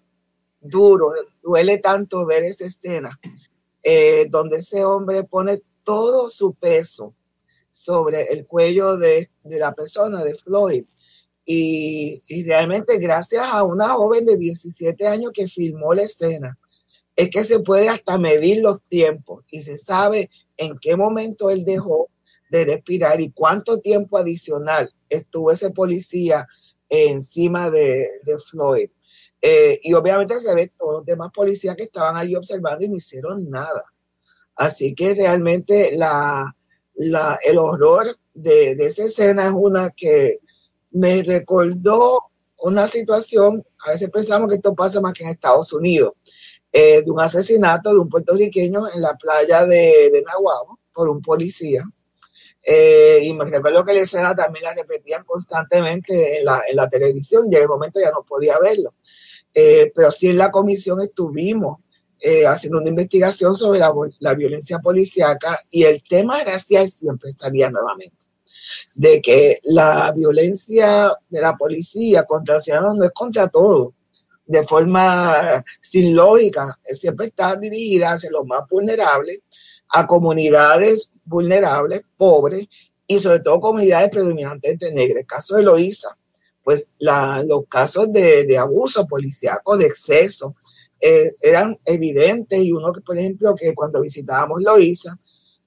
[0.60, 3.18] duro, duele tanto ver esa escena
[3.82, 7.14] eh, donde ese hombre pone todo su peso
[7.70, 10.84] sobre el cuello de, la persona, de Floyd.
[11.44, 16.58] Y, realmente gracias a una joven de 17 años que filmó la escena,
[17.16, 21.64] es que se puede hasta medir los tiempos y se sabe en qué momento él
[21.64, 22.08] dejó
[22.50, 26.46] de respirar y cuánto tiempo adicional estuvo ese policía
[26.88, 28.08] encima de,
[28.50, 28.90] Floyd.
[29.40, 32.96] Eh, y obviamente se ve todos los demás policías que estaban allí observando y no
[32.96, 33.82] hicieron nada.
[34.56, 40.40] Así que realmente el horror de, esa escena es una que
[40.90, 42.24] me recordó
[42.58, 46.12] una situación, a veces pensamos que esto pasa más que en Estados Unidos,
[46.72, 50.24] eh, de un asesinato de un puertorriqueño en la playa de, de
[50.92, 51.82] por un policía.
[52.64, 56.88] Eh, y me recuerdo que la escena también la repetían constantemente en la, en la
[56.88, 58.94] televisión y en el momento ya no podía verlo.
[59.54, 61.80] Eh, pero sí en la comisión estuvimos
[62.46, 68.16] haciendo una investigación sobre la, la, violencia policíaca y el tema racial siempre salía nuevamente.
[68.94, 73.94] De que la violencia de la policía contra los ciudadanos no es contra todos,
[74.46, 79.40] de forma sin lógica, siempre está dirigida hacia los más vulnerables,
[79.88, 82.68] a comunidades vulnerables, pobres
[83.06, 85.20] y sobre todo comunidades predominantemente negras.
[85.20, 86.16] El caso de Loíza,
[86.62, 90.54] pues los casos de, abuso policíaco, de exceso,
[91.02, 95.18] eh, eran evidentes y uno que, por ejemplo, que cuando visitábamos Loíza,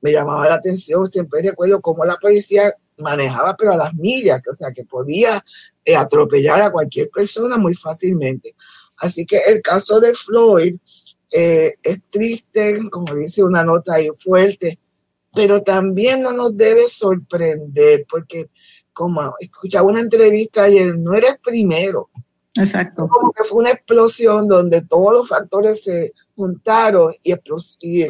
[0.01, 4.55] me llamaba la atención, siempre recuerdo cómo la policía manejaba, pero a las millas, o
[4.55, 5.43] sea, que podía
[5.83, 8.55] eh, atropellar a cualquier persona muy fácilmente.
[8.97, 10.77] Así que el caso de Floyd
[11.31, 14.79] eh, es triste, como dice una nota ahí fuerte,
[15.33, 18.49] pero también no nos debe sorprender, porque
[18.93, 22.09] como escuchaba una entrevista ayer, no era el primero.
[22.57, 23.07] Exacto.
[23.07, 27.33] Como que fue una explosión donde todos los factores se juntaron y,
[27.81, 28.07] y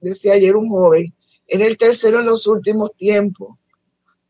[0.00, 1.14] decía ayer un joven,
[1.46, 3.56] era el tercero en los últimos tiempos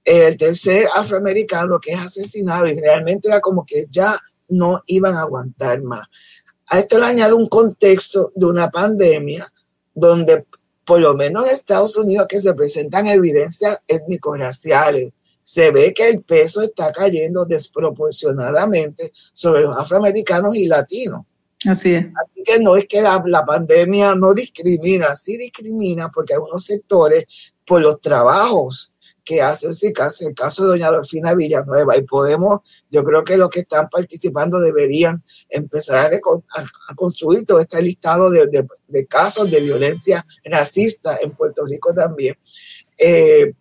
[0.05, 5.23] el tercer afroamericano que es asesinado y realmente era como que ya no iban a
[5.23, 6.07] aguantar más.
[6.69, 9.47] A esto le añado un contexto de una pandemia
[9.95, 10.47] donde
[10.85, 15.13] por lo menos en Estados Unidos que se presentan evidencias étnico-raciales,
[15.53, 21.27] se ve que el peso está cayendo desproporcionadamente sobre los afroamericanos y latinos.
[21.69, 22.07] Así es.
[22.07, 26.65] Así que no es que la, la pandemia no discrimina, sí discrimina porque hay unos
[26.65, 27.27] sectores
[27.67, 32.61] por los trabajos que hace el caso de doña Dolfina Villanueva y podemos,
[32.91, 39.07] yo creo que los que están participando deberían empezar a, construir todo este listado de,
[39.07, 42.38] casos de violencia racista en Puerto Rico también.
[42.97, 43.53] Eh,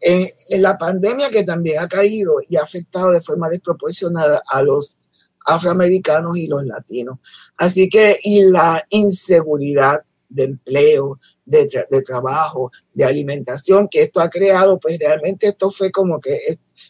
[0.00, 4.98] en, la pandemia que también ha caído y ha afectado de forma desproporcionada a los
[5.44, 7.18] afroamericanos y los latinos.
[7.56, 11.66] Así que, y la inseguridad de empleo, de,
[12.04, 16.36] trabajo, de alimentación que esto ha creado, pues realmente esto fue como que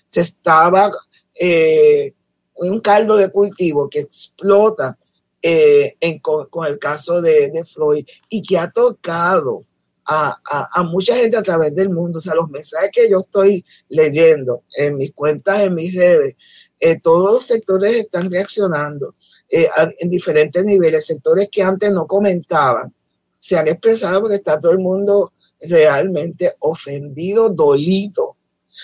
[0.07, 0.91] se estaba
[1.35, 2.15] eh,
[2.55, 4.99] un caldo de cultivo que explota
[5.43, 9.65] eh, con, el caso de, de, Floyd y que ha tocado
[10.07, 10.39] a,
[10.73, 12.19] a, mucha gente a través del mundo.
[12.19, 16.37] O sea, los mensajes que yo estoy leyendo en mis cuentas, en mis redes,
[16.79, 19.15] eh, todos los sectores están reaccionando
[19.49, 22.93] en diferentes niveles, sectores que antes no comentaban,
[23.39, 28.37] se han expresado porque está todo el mundo realmente ofendido, dolido.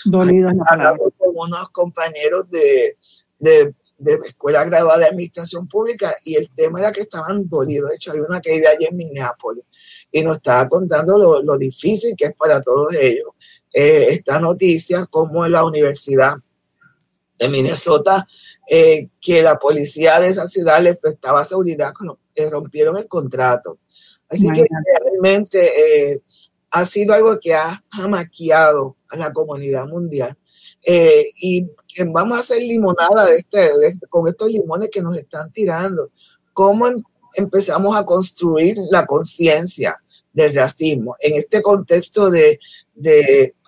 [0.04, 0.50] Dolido
[1.18, 2.96] con unos compañeros de,
[3.38, 7.90] de, de, escuela graduada de administración pública y el tema era que estaban dolidos.
[7.90, 9.64] De hecho, hay una que vive allí en Minneapolis
[10.12, 13.30] y nos estaba contando lo, lo difícil que es para todos ellos
[13.72, 16.34] eh, esta noticia, como en la Universidad
[17.38, 18.26] de Minnesota,
[18.68, 22.18] eh, que la policía de esa ciudad le prestaba seguridad cuando
[22.50, 23.78] rompieron el contrato
[24.28, 24.66] Así que
[25.02, 26.22] realmente eh,
[26.70, 30.36] ha sido algo que ha maquiado a la comunidad mundial.
[30.84, 31.66] Eh, y
[32.06, 33.70] vamos a hacer limonada de este,
[34.08, 36.10] con estos limones que nos están tirando.
[36.54, 36.86] ¿Cómo
[37.34, 39.96] empezamos a construir la conciencia
[40.32, 42.58] del racismo en este contexto de,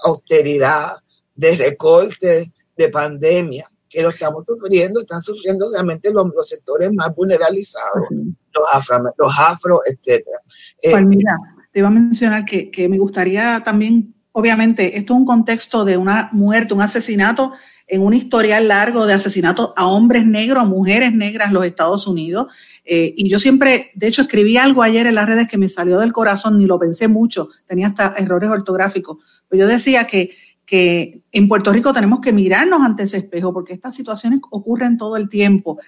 [0.05, 0.97] austeridad,
[1.35, 3.69] de recorte, de pandemia?
[3.89, 9.83] que lo estamos sufriendo, están sufriendo realmente los, sectores más vulnerabilizados, los afro, los afro
[9.87, 10.39] etcétera.
[10.83, 11.37] Eh, pues mira,
[11.71, 15.97] te iba a mencionar que, que me gustaría también, obviamente, esto es un contexto de
[15.97, 17.53] una muerte, un asesinato
[17.87, 22.07] en un historial largo de asesinatos a hombres negros, a mujeres negras en los Estados
[22.07, 22.47] Unidos.
[22.85, 25.99] Eh, y yo siempre, de hecho, escribí algo ayer en las redes que me salió
[25.99, 29.19] del corazón, ni lo pensé mucho, tenía hasta errores ortográficos.
[29.49, 30.31] Pero yo decía que
[30.65, 35.17] que en Puerto Rico tenemos que mirarnos ante ese espejo porque estas situaciones ocurren todo
[35.17, 35.79] el tiempo.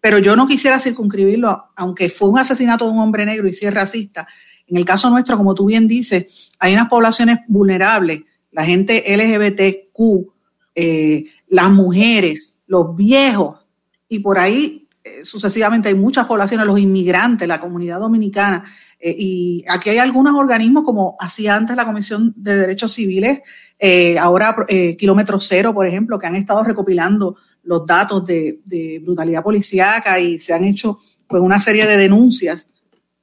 [0.00, 3.66] Pero yo no quisiera circunscribirlo, aunque fue un asesinato de un hombre negro y si
[3.66, 4.28] es racista.
[4.66, 10.32] En el caso nuestro, como tú bien dices, hay unas poblaciones vulnerables, la gente LGBTQ,
[10.78, 13.66] eh, las mujeres, los viejos,
[14.10, 18.62] y por ahí eh, sucesivamente hay muchas poblaciones, los inmigrantes, la comunidad dominicana.
[19.00, 23.40] Eh, y aquí hay algunos organismos, como hacía antes la Comisión de Derechos Civiles,
[24.20, 24.54] ahora
[24.98, 30.52] Kilómetro Cero, por ejemplo, que han estado recopilando los datos de, brutalidad policíaca y se
[30.52, 32.68] han hecho pues, una serie de denuncias.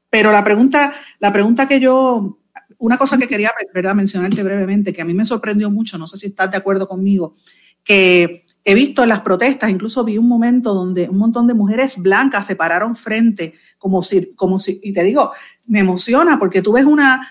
[0.10, 2.40] Pero la pregunta, la pregunta que yo,
[2.84, 3.96] una cosa que quería ¿verdad?
[3.96, 7.36] mencionarte brevemente, que a mí me sorprendió mucho, no sé si estás de acuerdo conmigo,
[7.82, 11.98] que he visto en las protestas, incluso vi un momento donde un montón de mujeres
[11.98, 15.32] blancas se pararon frente, como si, como si, y te digo,
[15.66, 17.26] me emociona porque tú ves una,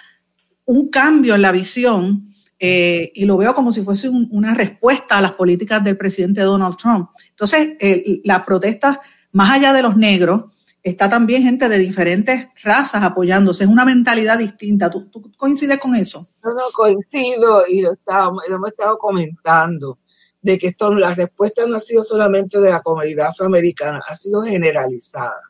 [0.64, 5.20] un cambio en la visión eh, y lo veo como si fuese una respuesta a
[5.20, 7.10] las políticas del presidente Donald Trump.
[7.28, 7.76] Entonces,
[8.24, 8.98] las protestas,
[9.32, 10.44] más allá de los negros,
[10.82, 14.90] está también gente de diferentes razas apoyándose, es una mentalidad distinta.
[14.90, 16.26] ¿Tú, coincides con eso?
[16.42, 19.98] No, no, coincido y lo, lo hemos estado comentando
[20.40, 24.42] de que esto, la respuesta no ha sido solamente de la comunidad afroamericana, ha sido
[24.42, 25.40] generalizada.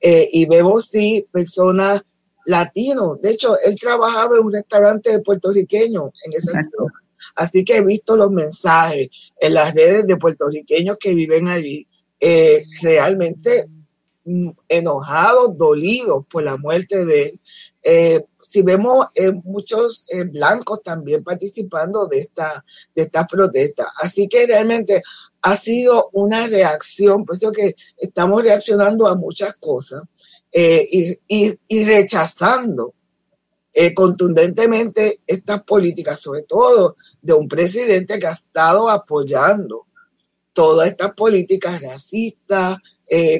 [0.00, 2.02] Eh, y vemos sí personas
[2.46, 3.20] latinos.
[3.20, 6.92] De hecho, él trabajaba en un restaurante de puertorriqueños en esa zona.
[7.36, 11.86] Así que he visto los mensajes en las redes de puertorriqueños que viven allí,
[12.18, 13.66] eh, realmente
[14.68, 17.40] enojados, dolidos por la muerte de él.
[17.82, 23.90] Eh, si vemos eh, muchos eh, blancos también participando de esta, de esta protesta.
[23.96, 25.02] Así que realmente
[25.42, 30.02] ha sido una reacción, por que estamos reaccionando a muchas cosas
[30.52, 32.92] y, y, rechazando
[33.94, 39.86] contundentemente estas políticas, sobre todo de un presidente que ha estado apoyando
[40.52, 42.76] todas estas políticas racistas,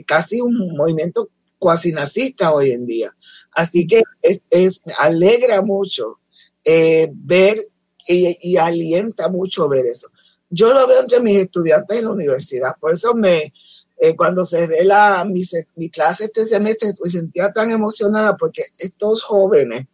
[0.06, 1.28] casi un movimiento
[1.60, 3.14] cuasi nazista hoy en día.
[3.52, 4.02] Así que
[4.50, 6.18] es, alegra mucho
[6.64, 7.60] eh, ver
[8.08, 10.08] y, alienta mucho ver eso.
[10.48, 13.52] Yo lo veo entre mis estudiantes en la universidad, por eso me,
[13.98, 15.42] eh, cuando cerré la, mi,
[15.76, 19.86] mi, clase este semestre me sentía tan emocionada porque estos jóvenes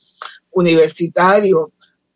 [0.53, 1.69] universitarios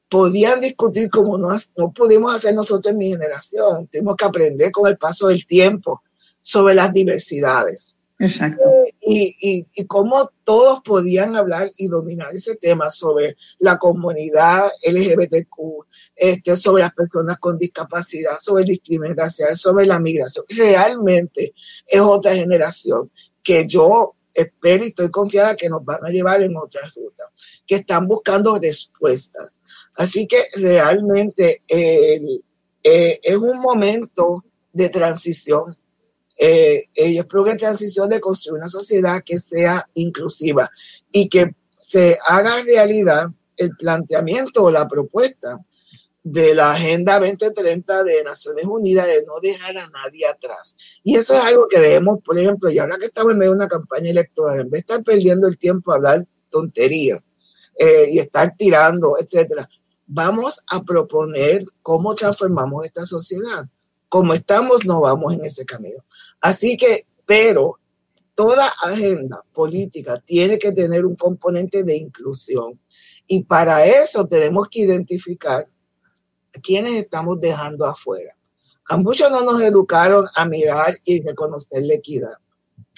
[0.09, 3.89] podían discutir como no, no pudimos hacer nosotros en mi generación.
[3.89, 6.03] Tuvimos que aprender con el paso del tiempo
[6.41, 7.97] sobre las diversidades.
[8.21, 8.63] Exacto.
[9.01, 15.87] Y, y, y, cómo todos podían hablar y dominar ese tema sobre la comunidad LGBTQ,
[16.15, 20.45] este, sobre las personas con discapacidad, sobre el discriminación racial, sobre la migración.
[20.51, 21.55] Realmente
[21.87, 23.11] es otra generación
[23.43, 27.29] que yo espero y estoy confiada que nos van a llevar en otras rutas,
[27.67, 29.61] que están buscando respuestas.
[29.95, 32.21] Así que realmente eh,
[32.83, 35.75] es un momento de transición
[36.43, 40.71] eh, ellos en transición de construir una sociedad que sea inclusiva
[41.13, 43.27] y que se haga realidad
[43.59, 45.59] el planteamiento o la propuesta
[46.23, 50.77] de la Agenda 2030 de Naciones Unidas de no dejar a nadie atrás.
[51.05, 53.57] Y eso es algo que debemos, por ejemplo, y ahora que estamos en medio de
[53.59, 57.23] una campaña electoral, en vez de estar perdiendo el tiempo a hablar tonterías
[57.79, 59.69] eh, y estar tirando, etcétera,
[60.07, 63.67] vamos a proponer cómo transformamos esta sociedad.
[64.09, 66.03] Como estamos, no vamos en ese camino.
[66.41, 67.79] Así que, pero
[68.35, 72.81] toda agenda política tiene que tener un componente de inclusión.
[73.27, 75.69] Y para eso tenemos que identificar
[76.55, 78.33] a quienes estamos dejando afuera.
[78.89, 82.33] A muchos no nos educaron a mirar y reconocer la equidad.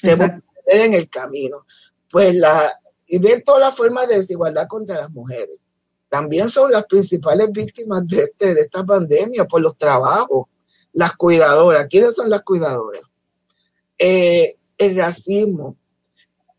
[0.00, 1.66] Tenemos que en el camino.
[2.10, 2.72] Pues la,
[3.06, 5.58] y ver todas las formas de desigualdad contra las mujeres.
[6.08, 10.46] También son las principales víctimas de, este, de esta pandemia por los trabajos.
[10.92, 11.86] Las cuidadoras.
[11.88, 13.02] ¿Quiénes son las cuidadoras?
[14.04, 15.76] Eh, el racismo.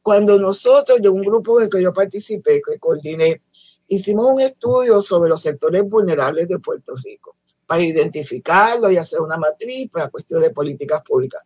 [0.01, 3.41] Cuando nosotros, de un grupo en el que yo participé, que coordiné,
[3.89, 9.35] hicimos un estudio sobre los sectores vulnerables de Puerto Rico para identificarlo y hacer una
[9.35, 11.41] matriz para cuestiones de políticas públicas.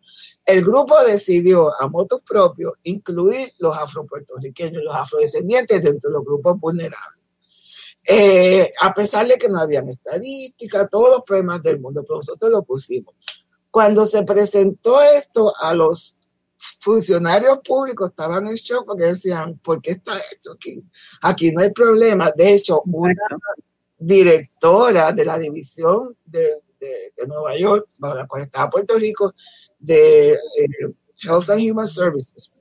[0.45, 6.60] El grupo decidió a motos propios incluir los afropuertorriqueños, los afrodescendientes dentro de los grupos
[6.60, 7.23] vulnerables.
[8.07, 12.51] Eh, a pesar de que no habían estadísticas, todos los problemas del mundo, pero nosotros
[12.51, 13.15] lo pusimos.
[13.78, 16.15] Cuando se presentó esto a los
[16.80, 20.89] funcionarios públicos estaban en shock porque decían, ¿por qué está esto aquí?
[21.21, 22.32] Aquí no hay problema.
[22.36, 23.13] De hecho, una
[23.99, 26.63] directora de la división de,
[27.28, 29.36] Nueva York, bajo la cual estaba Puerto Rico,
[29.78, 30.38] de eh,
[31.21, 32.51] Health and Human Services,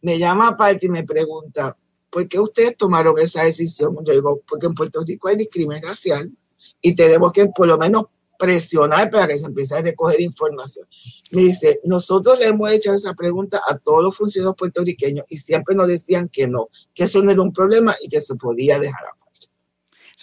[0.00, 1.76] me llama aparte y me pregunta,
[2.08, 3.94] ¿por qué ustedes tomaron esa decisión?
[4.02, 6.32] Yo digo, porque en Puerto Rico hay discriminación racial
[6.80, 8.06] y tenemos que por lo menos
[8.38, 10.86] presionar para que se empiece a recoger información.
[11.30, 15.74] Me dice, nosotros le hemos hecho esa pregunta a todos los funcionarios puertorriqueños y siempre
[15.74, 19.04] nos decían que no, que eso no era un problema y que se podía dejar
[19.04, 19.23] aparte.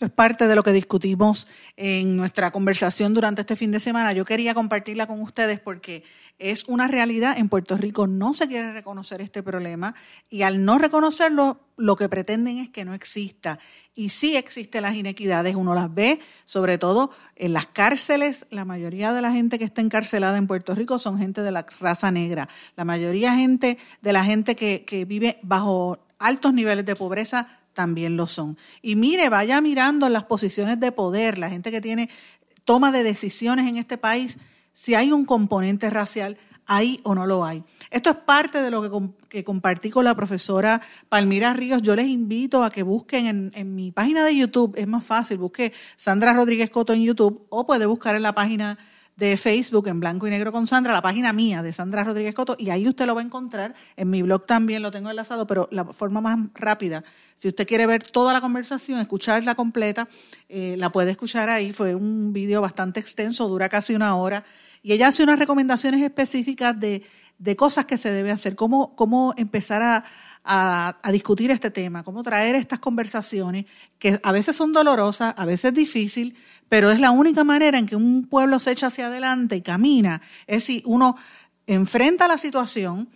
[0.02, 1.48] Es parte de lo que discutimos
[1.78, 4.14] en nuestra conversación durante este fin de semana.
[4.14, 6.04] Yo quería compartirla con ustedes porque
[6.40, 7.38] es una realidad.
[7.38, 9.94] En Puerto Rico no se quiere reconocer este problema
[10.28, 13.60] y al no reconocerlo, lo que pretenden es que no exista.
[13.94, 18.48] Y sí existen las inequidades, uno las ve, sobre todo en las cárceles.
[18.50, 21.68] La mayoría de la gente que está encarcelada en Puerto Rico son gente de la
[21.80, 22.50] raza negra.
[22.76, 28.28] La mayoría gente de la gente que vive bajo altos niveles de pobreza también lo
[28.28, 28.58] son.
[28.82, 32.10] Y mire, vaya mirando las posiciones de poder, la gente que tiene
[32.64, 34.38] toma de decisiones en este país
[34.74, 37.64] si hay un componente racial ahí o no lo hay.
[37.90, 41.82] Esto es parte de lo que, compartí con la profesora Palmira Ríos.
[41.82, 45.38] Yo les invito a que busquen en, en, mi página de YouTube, es más fácil,
[45.38, 48.78] busque Sandra Rodríguez Coto en YouTube o puede buscar en la página
[49.22, 52.56] de Facebook en blanco y negro con Sandra, la página mía de Sandra Rodríguez Coto,
[52.58, 53.76] y ahí usted lo va a encontrar.
[53.96, 57.04] En mi blog también lo tengo enlazado, pero la forma más rápida,
[57.38, 60.10] si usted quiere ver toda la conversación, escucharla completa,
[60.50, 61.72] eh, la puede escuchar ahí.
[61.72, 64.44] Fue un video bastante extenso, dura casi una hora
[64.82, 67.04] y ella hace unas recomendaciones específicas de,
[67.56, 70.04] cosas que se debe hacer, cómo, cómo empezar a,
[71.12, 73.66] discutir este tema, cómo traer estas conversaciones
[74.00, 76.36] que a veces son dolorosas, a veces difícil,
[76.68, 80.22] pero es la única manera en que un pueblo se echa hacia adelante y camina,
[80.48, 81.16] es si uno
[81.68, 83.10] enfrenta la situación,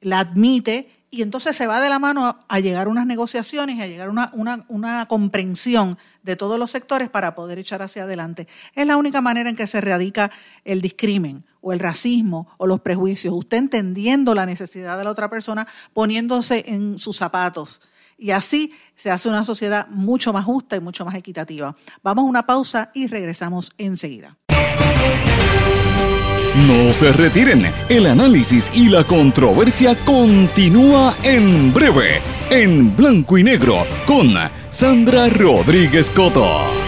[0.00, 3.86] la admite y entonces se va de la mano a, llegar a unas negociaciones a
[3.86, 8.46] llegar a una, una, una, comprensión de todos los sectores para poder echar hacia adelante.
[8.74, 10.30] Es la única manera en que se erradica
[10.64, 13.34] el discrimen o el racismo o los prejuicios.
[13.34, 17.80] Usted entendiendo la necesidad de la otra persona, poniéndose en sus zapatos.
[18.16, 21.76] Y así se hace una sociedad mucho más justa y mucho más equitativa.
[22.02, 24.36] Vamos a una pausa y regresamos enseguida.
[26.66, 33.86] No se retiren, el análisis y la controversia continúa en breve, en blanco y negro,
[34.06, 34.34] con
[34.68, 36.87] Sandra Rodríguez Coto.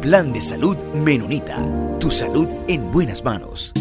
[0.00, 1.58] Plan de salud Menonita.
[1.98, 3.72] Tu salud en buenas manos.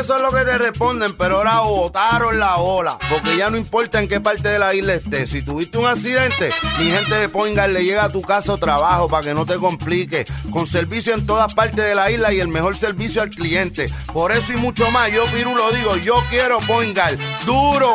[0.00, 2.98] Eso es lo que te responden, pero ahora botaron la ola.
[3.10, 5.30] Porque ya no importa en qué parte de la isla estés.
[5.30, 9.08] Si tuviste un accidente, mi gente de Poingal le llega a tu casa o trabajo
[9.08, 10.24] para que no te complique.
[10.50, 13.86] Con servicio en todas partes de la isla y el mejor servicio al cliente.
[14.12, 17.18] Por eso y mucho más, yo Piru lo digo, yo quiero Poingal.
[17.44, 17.94] ¡Duro!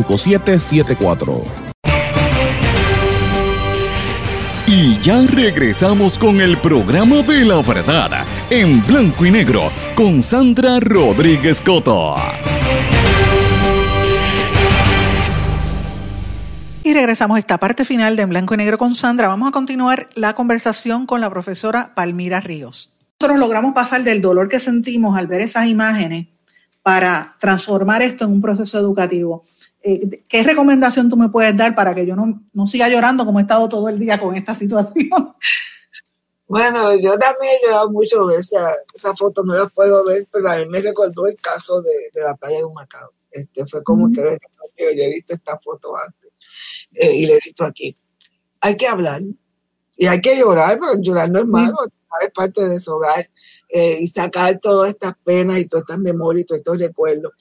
[0.03, 1.43] 5774.
[4.67, 10.79] Y ya regresamos con el programa de la verdad en blanco y negro con Sandra
[10.79, 12.15] Rodríguez Coto.
[16.83, 19.27] Y regresamos a esta parte final de En Blanco y Negro con Sandra.
[19.27, 22.91] Vamos a continuar la conversación con la profesora Palmira Ríos.
[23.19, 26.27] Nosotros logramos pasar del dolor que sentimos al ver esas imágenes
[26.81, 29.43] para transformar esto en un proceso educativo.
[29.83, 33.39] Eh, ¿qué recomendación tú me puedes dar para que yo no, no siga llorando como
[33.39, 35.35] he estado todo el día con esta situación?
[36.47, 40.57] Bueno, yo también he llorado mucho esa, esa foto, no la puedo ver, pero a
[40.57, 43.11] mí me recordó el caso de, de la playa de Humacao.
[43.31, 44.37] Este, fue como que
[44.77, 46.33] yo he visto esta foto antes
[46.93, 47.97] eh, y la he visto aquí.
[48.59, 49.21] Hay que hablar
[49.95, 51.77] y hay que llorar, porque llorar no es malo,
[52.21, 53.29] es parte de su hogar
[53.69, 57.31] eh, y sacar todas estas penas y todas estas memorias y todos estos recuerdos.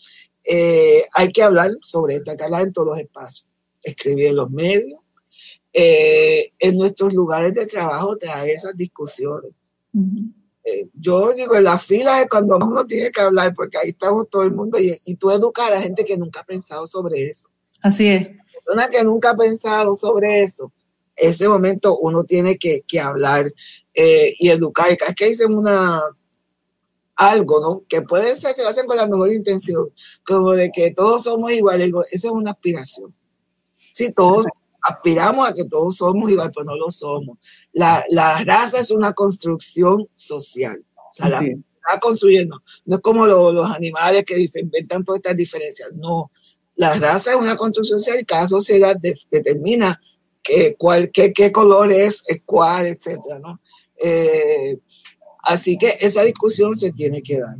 [0.44, 3.46] Eh, hay que hablar sobre esta cala en todos los espacios,
[3.82, 4.98] escribir en los medios,
[5.72, 9.56] eh, en nuestros lugares de trabajo, traer esas discusiones.
[10.64, 14.28] Eh, yo digo, en la fila es cuando uno tiene que hablar, porque ahí estamos
[14.28, 17.28] todo el mundo y, y tú educas a la gente que nunca ha pensado sobre
[17.28, 17.48] eso.
[17.82, 18.28] Así es.
[18.52, 20.72] Persona que nunca ha pensado sobre eso,
[21.16, 23.52] ese momento uno tiene que, que hablar
[23.94, 24.90] eh, y educar.
[24.90, 26.00] Es que dicen una
[27.16, 27.84] algo, ¿no?
[27.88, 29.90] Que puede ser que lo hacen con la mejor intención,
[30.26, 31.92] como de que todos somos iguales.
[32.12, 33.14] Esa es una aspiración.
[33.76, 34.46] Si todos
[34.82, 37.38] aspiramos a que todos somos iguales, pero no lo somos.
[37.72, 40.82] La, la raza es una construcción social.
[40.96, 42.62] O sea, la está construyendo.
[42.86, 45.90] No es como lo- los animales que dicen, inventan todas estas diferencias.
[45.94, 46.30] No.
[46.76, 50.00] La raza es una construcción social y cada sociedad de- determina
[50.42, 53.60] que, cuál, qué, qué color es, es cuál, etcétera, ¿no?
[54.02, 54.78] Eh,
[55.42, 57.56] así que esa discusión se tiene que dar.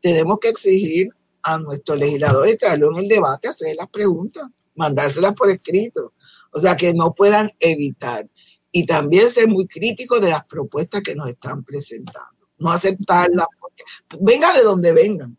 [0.00, 1.08] Tenemos que exigir
[1.42, 6.12] a nuestros legisladores traerlo en el debate, hacer las preguntas, mandárselas por escrito.
[6.52, 8.28] O sea, que no puedan evitar.
[8.72, 12.48] Y también ser muy críticos de las propuestas que nos están presentando.
[12.58, 13.82] No aceptarlas, porque
[14.20, 15.36] vengan de donde vengan.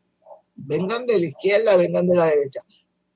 [0.55, 2.61] Vengan de la izquierda, vengan de la derecha.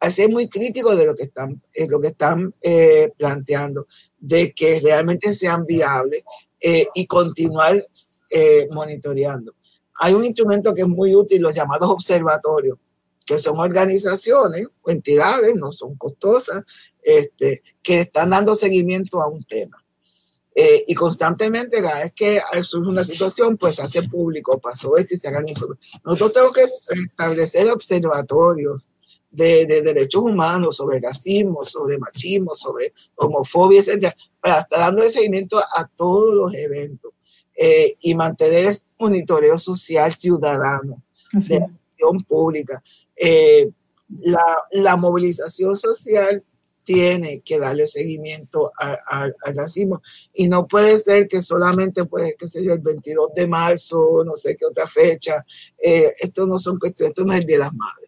[0.09, 3.85] Ser muy críticos de lo que están, eh, lo que están eh, planteando,
[4.17, 6.23] de que realmente sean viables
[6.59, 7.83] eh, y continuar
[8.29, 9.55] eh, monitoreando.
[9.99, 12.77] Hay un instrumento que es muy útil, los llamados observatorios,
[13.25, 16.63] que son organizaciones o entidades, no son costosas,
[17.01, 19.83] este, que están dando seguimiento a un tema.
[20.55, 25.17] Eh, y constantemente, cada vez que surge una situación, pues hace público, pasó esto y
[25.17, 25.79] se hagan informes.
[26.03, 26.63] Nosotros tenemos que
[27.03, 28.89] establecer observatorios
[29.29, 35.59] de, de derechos humanos sobre racismo, sobre machismo, sobre homofobia, etcétera, para estar dando seguimiento
[35.59, 37.11] a todos los eventos
[37.61, 41.03] eh, y mantener ese monitoreo social ciudadano
[41.33, 42.81] Así de la acción pública.
[43.15, 43.69] Eh,
[44.07, 46.41] la, la movilización social
[46.85, 50.01] tiene que darle seguimiento al racismo
[50.33, 54.35] y no puede ser que solamente, pues, qué sé yo, el 22 de marzo, no
[54.35, 55.45] sé qué otra fecha,
[55.77, 57.98] eh, esto no son cuestiones, esto no es el Día de las Madres.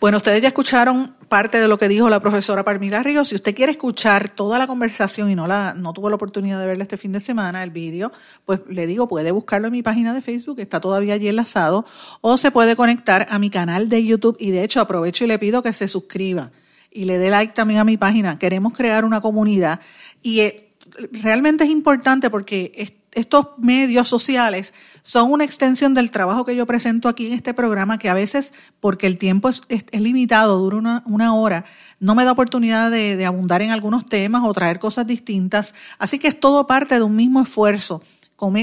[0.00, 3.28] Bueno, ustedes ya escucharon parte de lo que dijo la profesora Parmila Ríos.
[3.28, 6.66] Si usted quiere escuchar toda la conversación y no la no tuvo la oportunidad de
[6.66, 8.12] verla este fin de semana, el vídeo,
[8.44, 11.84] pues le digo, puede buscarlo en mi página de Facebook, está todavía allí enlazado,
[12.20, 15.38] o se puede conectar a mi canal de YouTube y de hecho aprovecho y le
[15.38, 16.50] pido que se suscriba
[16.90, 18.38] y le dé like también a mi página.
[18.38, 19.80] Queremos crear una comunidad
[20.22, 20.72] y eh,
[21.10, 22.72] realmente es importante porque
[23.14, 27.98] estos medios sociales son una extensión del trabajo que yo presento aquí en este programa,
[27.98, 31.64] que a veces, porque el tiempo es, es- limitado, dura una, una hora,
[32.00, 35.74] no me da oportunidad de, abundar en algunos temas o traer cosas distintas.
[35.98, 38.02] Así que es todo parte de un mismo esfuerzo.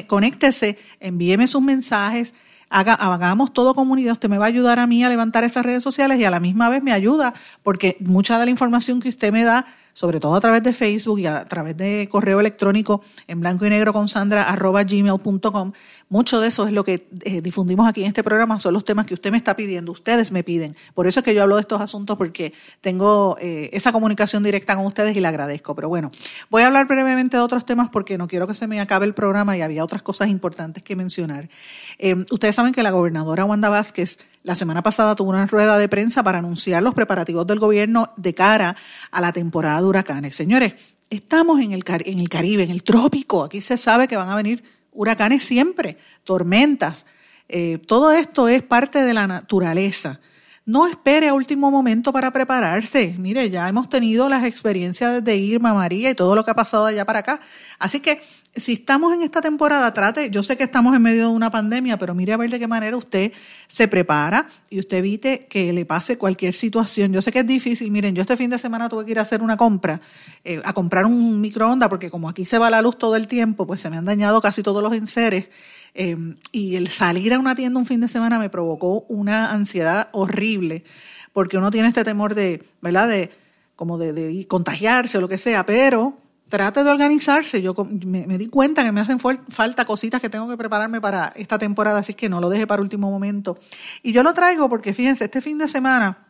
[0.07, 2.33] Conéctese, envíeme sus mensajes,
[2.69, 4.13] haga, hagamos todo comunidad.
[4.13, 6.39] Usted me va a ayudar a mí a levantar esas redes sociales y a la
[6.39, 7.33] misma vez me ayuda,
[7.63, 11.19] porque mucha de la información que usted me da sobre todo a través de Facebook
[11.19, 15.73] y a través de correo electrónico en blanco y negro con Sandra arroba gmail.com.
[16.09, 19.05] Mucho de eso es lo que eh, difundimos aquí en este programa, son los temas
[19.05, 20.75] que usted me está pidiendo, ustedes me piden.
[20.93, 24.75] Por eso es que yo hablo de estos asuntos porque tengo eh, esa comunicación directa
[24.75, 25.75] con ustedes y le agradezco.
[25.75, 26.11] Pero bueno,
[26.49, 29.13] voy a hablar brevemente de otros temas porque no quiero que se me acabe el
[29.13, 31.49] programa y había otras cosas importantes que mencionar.
[31.97, 35.87] Eh, ustedes saben que la gobernadora Wanda Vázquez la semana pasada tuvo una rueda de
[35.87, 38.75] prensa para anunciar los preparativos del gobierno de cara
[39.11, 40.35] a la temporada de huracanes.
[40.35, 40.73] Señores,
[41.09, 43.43] estamos en el, en el Caribe, en el trópico.
[43.43, 47.05] Aquí se sabe que van a venir huracanes siempre, tormentas.
[47.47, 50.19] Eh, todo esto es parte de la naturaleza.
[50.65, 53.15] No espere a último momento para prepararse.
[53.17, 56.85] Mire, ya hemos tenido las experiencias de Irma, María y todo lo que ha pasado
[56.85, 57.41] allá para acá.
[57.79, 58.21] Así que
[58.55, 61.97] si estamos en esta temporada, trate, yo sé que estamos en medio de una pandemia,
[61.97, 63.31] pero mire a ver de qué manera usted
[63.67, 67.13] se prepara y usted evite que le pase cualquier situación.
[67.13, 67.89] Yo sé que es difícil.
[67.91, 70.01] Miren, yo este fin de semana tuve que ir a hacer una compra,
[70.43, 73.65] eh, a comprar un microondas, porque como aquí se va la luz todo el tiempo,
[73.65, 75.47] pues se me han dañado casi todos los enseres.
[75.93, 76.17] Eh,
[76.51, 80.83] y el salir a una tienda un fin de semana me provocó una ansiedad horrible,
[81.31, 83.07] porque uno tiene este temor de, ¿verdad?
[83.07, 83.31] De
[83.77, 86.20] como de, de contagiarse o lo que sea, pero
[86.51, 87.61] trate de organizarse.
[87.63, 87.73] Yo
[88.05, 91.99] me, di cuenta que me hacen falta cositas que tengo que prepararme para esta temporada,
[91.99, 93.57] así que no lo deje para último momento.
[94.03, 96.27] Y yo lo traigo porque fíjense, este fin de semana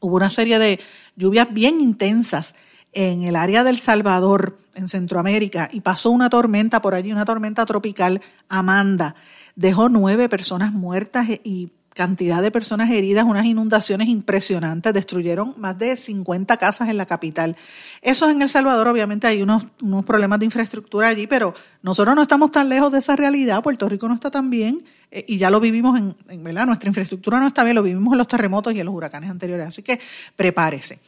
[0.00, 0.80] hubo una serie de
[1.14, 2.56] lluvias bien intensas
[2.92, 7.64] en el área del Salvador, en Centroamérica, y pasó una tormenta por allí, una tormenta
[7.64, 9.14] tropical, Amanda.
[9.54, 15.78] Dejó nueve personas muertas e- y cantidad de personas heridas, unas inundaciones impresionantes, destruyeron más
[15.78, 17.56] de 50 casas en la capital.
[18.00, 19.66] Eso en El Salvador, obviamente hay unos,
[20.06, 24.08] problemas de infraestructura allí, pero nosotros no estamos tan lejos de esa realidad, Puerto Rico
[24.08, 26.66] no está tan bien eh, y ya lo vivimos en, en, ¿verdad?
[26.66, 29.66] Nuestra infraestructura no está bien, lo vivimos en los terremotos y en los huracanes anteriores,
[29.66, 30.00] así que
[30.34, 31.00] prepárese.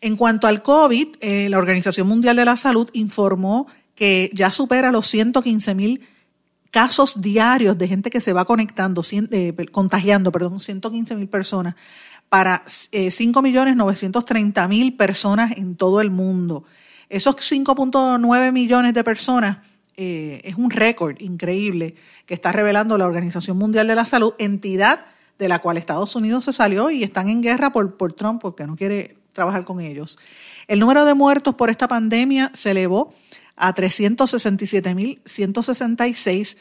[0.00, 4.90] En cuanto al COVID, eh, la Organización Mundial de la Salud informó que ya supera
[4.90, 6.00] los 115 mil
[6.70, 11.74] casos diarios de gente que se va conectando, eh, contagiando, perdón, 115 mil personas
[12.28, 12.62] para
[12.92, 16.64] eh, 5.930.000 personas en todo el mundo.
[17.08, 19.58] Esos 5.9 millones de personas
[19.96, 25.06] eh, es un récord increíble que está revelando la Organización Mundial de la Salud, entidad
[25.38, 28.66] de la cual Estados Unidos se salió y están en guerra por, por Trump porque
[28.66, 30.18] no quiere trabajar con ellos.
[30.68, 33.12] El número de muertos por esta pandemia se elevó
[33.56, 36.56] a 367.166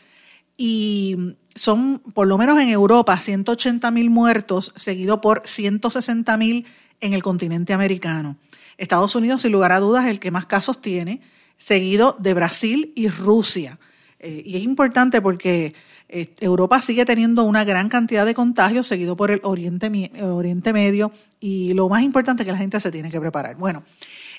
[0.57, 6.65] y son, por lo menos en Europa, 180.000 muertos, seguido por 160.000
[7.01, 8.37] en el continente americano.
[8.77, 11.21] Estados Unidos, sin lugar a dudas, es el que más casos tiene,
[11.57, 13.79] seguido de Brasil y Rusia.
[14.19, 15.73] Eh, y es importante porque
[16.09, 20.73] eh, Europa sigue teniendo una gran cantidad de contagios, seguido por el Oriente, el Oriente
[20.73, 23.55] Medio, y lo más importante es que la gente se tiene que preparar.
[23.55, 23.83] Bueno,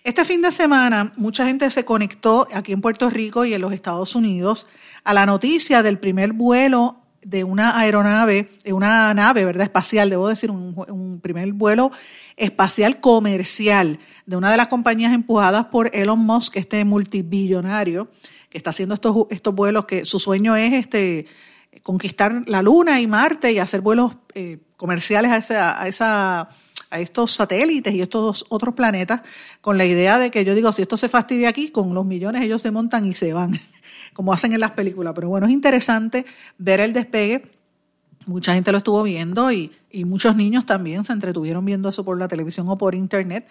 [0.02, 3.72] este fin de semana mucha gente se conectó aquí en Puerto Rico y en los
[3.72, 4.66] Estados Unidos
[5.04, 9.64] a la noticia del primer vuelo de una aeronave, de una nave, ¿verdad?
[9.64, 11.92] Espacial, debo decir, un, primer vuelo
[12.36, 18.10] espacial comercial de una de las compañías empujadas por Elon Musk, este multibillonario,
[18.48, 21.26] que está haciendo estos, estos vuelos, que su sueño es este
[21.82, 26.48] conquistar la Luna y Marte y hacer vuelos eh, comerciales a esa, a esa
[26.90, 29.22] a estos satélites y estos otros planetas
[29.60, 32.42] con la idea de que yo digo, si esto se fastidia aquí, con los millones
[32.42, 33.52] ellos se montan y se van,
[34.12, 35.12] como hacen en las películas.
[35.14, 36.26] Pero bueno, es interesante
[36.58, 37.50] ver el despegue.
[38.26, 39.72] Mucha gente lo estuvo viendo y,
[40.04, 43.46] muchos niños también se entretuvieron viendo eso por la televisión o por internet.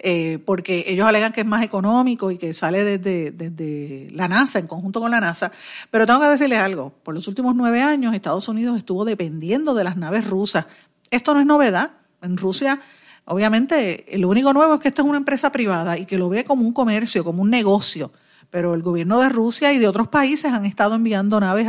[0.00, 4.60] Eh, porque ellos alegan que es más económico y que sale desde, desde, la NASA,
[4.60, 5.50] en conjunto con la NASA.
[5.90, 9.82] Pero tengo que decirles algo, por los últimos nueve años Estados Unidos estuvo dependiendo de
[9.82, 10.66] las naves rusas.
[11.10, 11.92] Esto no es novedad,
[12.22, 12.80] en Rusia,
[13.24, 16.44] obviamente, lo único nuevo es que esto es una empresa privada y que lo ve
[16.44, 18.12] como un comercio, como un negocio.
[18.50, 21.68] Pero el gobierno de Rusia y de otros países han estado enviando naves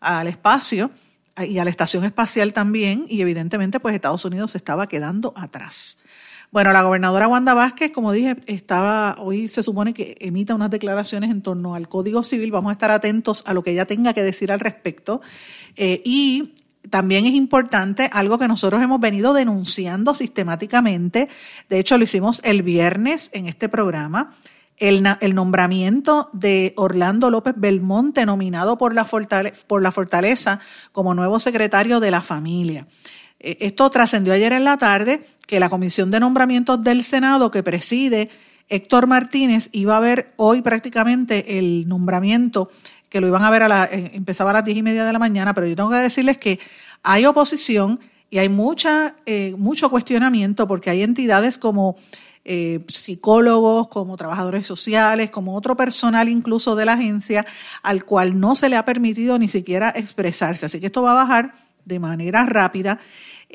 [0.00, 0.90] al espacio
[1.38, 5.98] y a la estación espacial también, y evidentemente, pues Estados Unidos se estaba quedando atrás.
[6.52, 11.30] Bueno, la gobernadora Wanda Vázquez, como dije, estaba hoy se supone que emita unas declaraciones
[11.30, 12.52] en torno al Código Civil.
[12.52, 15.22] Vamos a estar atentos a lo que ella tenga que decir al respecto.
[15.76, 16.52] Eh, y
[16.90, 21.28] también es importante algo que nosotros hemos venido denunciando sistemáticamente,
[21.68, 24.34] de hecho lo hicimos el viernes en este programa,
[24.78, 30.60] el, nombramiento de Orlando López Belmonte, nominado por la, Fortaleza,
[30.90, 32.88] como nuevo secretario de la familia.
[33.38, 37.62] E, esto trascendió ayer en la tarde que la Comisión de Nombramientos del Senado que
[37.62, 38.28] preside
[38.68, 42.70] Héctor Martínez iba a ver hoy prácticamente el nombramiento
[43.12, 45.12] que lo iban a ver a la, eh, empezaba a las diez y media de
[45.12, 46.58] la mañana, pero yo tengo que decirles que
[47.02, 48.00] hay oposición
[48.30, 51.96] y hay mucha, eh, mucho cuestionamiento porque hay entidades como
[52.46, 57.44] eh, psicólogos, como trabajadores sociales, como otro personal incluso de la agencia,
[57.82, 60.64] al cual no se le ha permitido ni siquiera expresarse.
[60.64, 61.54] Así que esto va a bajar
[61.84, 62.98] de manera rápida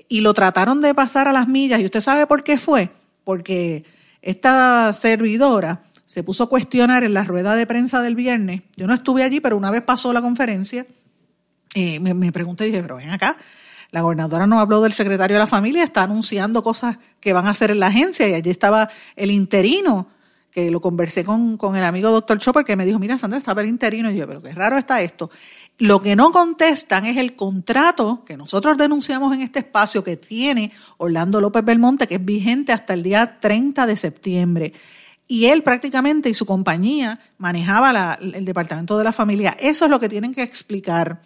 [0.07, 1.79] y lo trataron de pasar a las millas.
[1.79, 2.91] ¿Y usted sabe por qué fue?
[3.23, 3.85] Porque
[4.21, 8.61] esta servidora se puso a cuestionar en la rueda de prensa del viernes.
[8.75, 10.87] Yo no estuve allí, pero una vez pasó la conferencia,
[11.75, 13.37] eh, me, pregunté y dije, pero ven acá,
[13.91, 17.51] la gobernadora no habló del secretario de la familia, está anunciando cosas que van a
[17.51, 20.07] hacer en la agencia y allí estaba el interino,
[20.49, 23.61] que lo conversé con, con el amigo doctor Chopper, que me dijo, mira, Sandra, estaba
[23.61, 24.09] el interino.
[24.09, 25.29] Y yo, pero qué raro está esto.
[25.77, 30.71] Lo que no contestan es el contrato que nosotros denunciamos en este espacio que tiene
[30.97, 34.73] Orlando López Belmonte, que es vigente hasta el día 30 de septiembre
[35.27, 39.55] y él prácticamente y su compañía manejaba el departamento de la familia.
[39.59, 41.19] Eso es lo que tienen que explicar.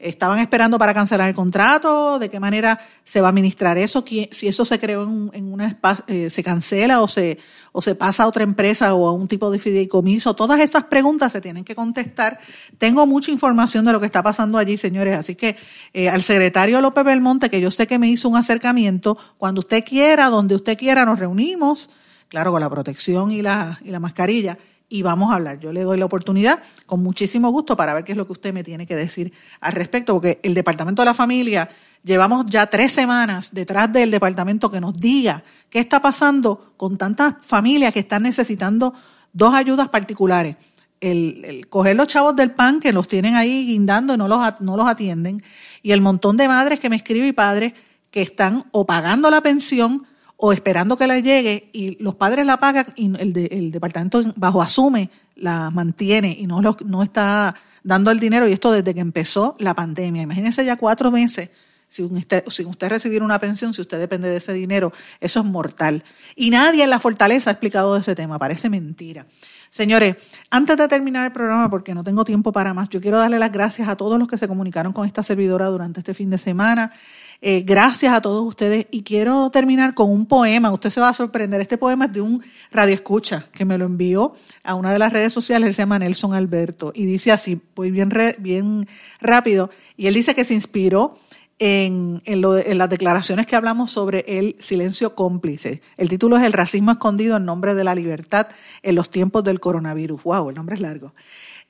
[0.00, 4.46] Estaban esperando para cancelar el contrato, de qué manera se va a administrar eso, si
[4.46, 5.76] eso se creó en, una
[6.06, 7.38] eh, se cancela o se,
[7.72, 10.34] o se pasa a otra empresa o a un tipo de fideicomiso.
[10.34, 12.38] Todas esas preguntas se tienen que contestar.
[12.78, 15.18] Tengo mucha información de lo que está pasando allí, señores.
[15.18, 15.56] Así que
[15.92, 19.84] eh, al secretario López Belmonte, que yo sé que me hizo un acercamiento, cuando usted
[19.84, 21.90] quiera, donde usted quiera, nos reunimos
[22.28, 24.58] claro, con la protección y la, y la mascarilla,
[24.88, 25.60] y vamos a hablar.
[25.60, 28.52] Yo le doy la oportunidad con muchísimo gusto para ver qué es lo que usted
[28.52, 31.68] me tiene que decir al respecto, porque el Departamento de la Familia
[32.02, 37.34] llevamos ya tres semanas detrás del departamento que nos diga qué está pasando con tantas
[37.42, 38.94] familias que están necesitando
[39.32, 40.56] dos ayudas particulares.
[41.00, 44.76] El, coger los chavos del PAN que los tienen ahí guindando y no los, no
[44.76, 45.42] los atienden,
[45.82, 47.72] y el montón de madres que me escriben y padres
[48.10, 50.06] que están o pagando la pensión
[50.40, 54.62] o esperando que la llegue y los padres la pagan y el, el departamento bajo
[54.62, 59.56] asume, la mantiene y no, no está dando el dinero y esto desde que empezó
[59.58, 60.22] la pandemia.
[60.22, 61.50] Imagínense ya cuatro meses
[61.88, 66.04] sin usted, usted recibir una pensión, si usted depende de ese dinero, eso es mortal.
[66.36, 69.26] Y nadie en la fortaleza ha explicado ese tema, parece mentira.
[69.70, 70.16] Señores,
[70.50, 73.52] antes de terminar el programa, porque no tengo tiempo para más, yo quiero darle las
[73.52, 76.92] gracias a todos los que se comunicaron con esta servidora durante este fin de semana.
[77.40, 80.72] Eh, gracias a todos ustedes y quiero terminar con un poema.
[80.72, 81.60] Usted se va a sorprender.
[81.60, 84.34] Este poema es de un radio escucha que me lo envió
[84.64, 85.68] a una de las redes sociales.
[85.68, 88.88] Él se llama Nelson Alberto y dice así, voy bien, bien
[89.20, 89.70] rápido.
[89.96, 91.16] Y él dice que se inspiró
[91.60, 95.80] en, en, las declaraciones que hablamos sobre el silencio cómplice.
[95.96, 98.48] El título es El racismo escondido en nombre de la libertad
[98.82, 100.24] en los tiempos del coronavirus.
[100.24, 100.50] ¡Wow!
[100.50, 101.14] El nombre es largo.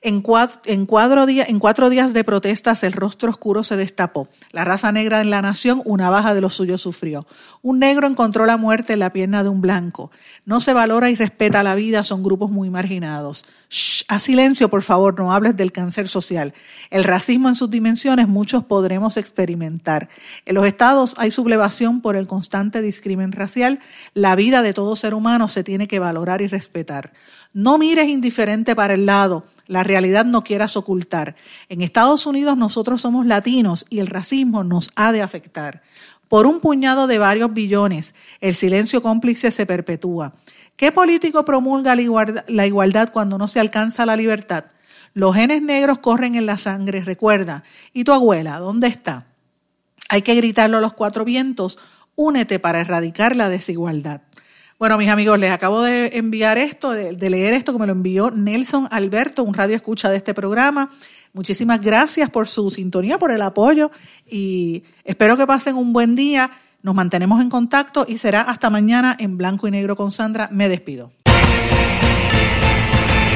[0.01, 4.29] En, cuatro, días de protestas el rostro oscuro se destapó.
[4.51, 7.27] La raza negra en la nación una baja de lo suyo sufrió.
[7.61, 10.09] Un negro encontró la muerte en la pierna de un blanco.
[10.45, 13.43] No se valora y respeta la vida, son grupos muy marginados.
[13.69, 16.53] Shh, a silencio, por favor, no hables del cáncer social.
[16.91, 20.07] El racismo en sus dimensiones muchos podremos experimentar.
[20.45, 23.79] En los estados hay sublevación por el constante discrimen racial.
[24.13, 27.11] La vida de todo ser humano se tiene que valorar y respetar.
[27.51, 31.35] No mires indiferente para el lado la realidad no quieras ocultar.
[31.69, 35.83] En Estados Unidos nosotros somos latinos y el racismo nos ha de afectar.
[36.27, 40.33] Por un puñado de varios billones, el silencio cómplice se perpetúa.
[40.75, 44.65] ¿Qué político promulga la igualdad cuando no se alcanza la libertad?
[45.13, 47.63] Los genes negros corren en la sangre, recuerda.
[47.93, 49.27] ¿Y tu abuela, dónde está?
[50.09, 51.77] Hay que gritarlo a los cuatro vientos.
[52.15, 54.21] Únete para erradicar la desigualdad.
[54.79, 58.31] Bueno, mis amigos, les acabo de enviar esto, de, leer esto que me lo envió
[58.31, 60.89] Nelson Alberto, un radio escucha de este programa.
[61.33, 63.91] Muchísimas gracias por su sintonía, por el apoyo
[64.25, 66.49] y espero que pasen un buen día.
[66.81, 70.47] Nos mantenemos en contacto y será hasta mañana en blanco y negro con Sandra.
[70.49, 71.11] Me despido.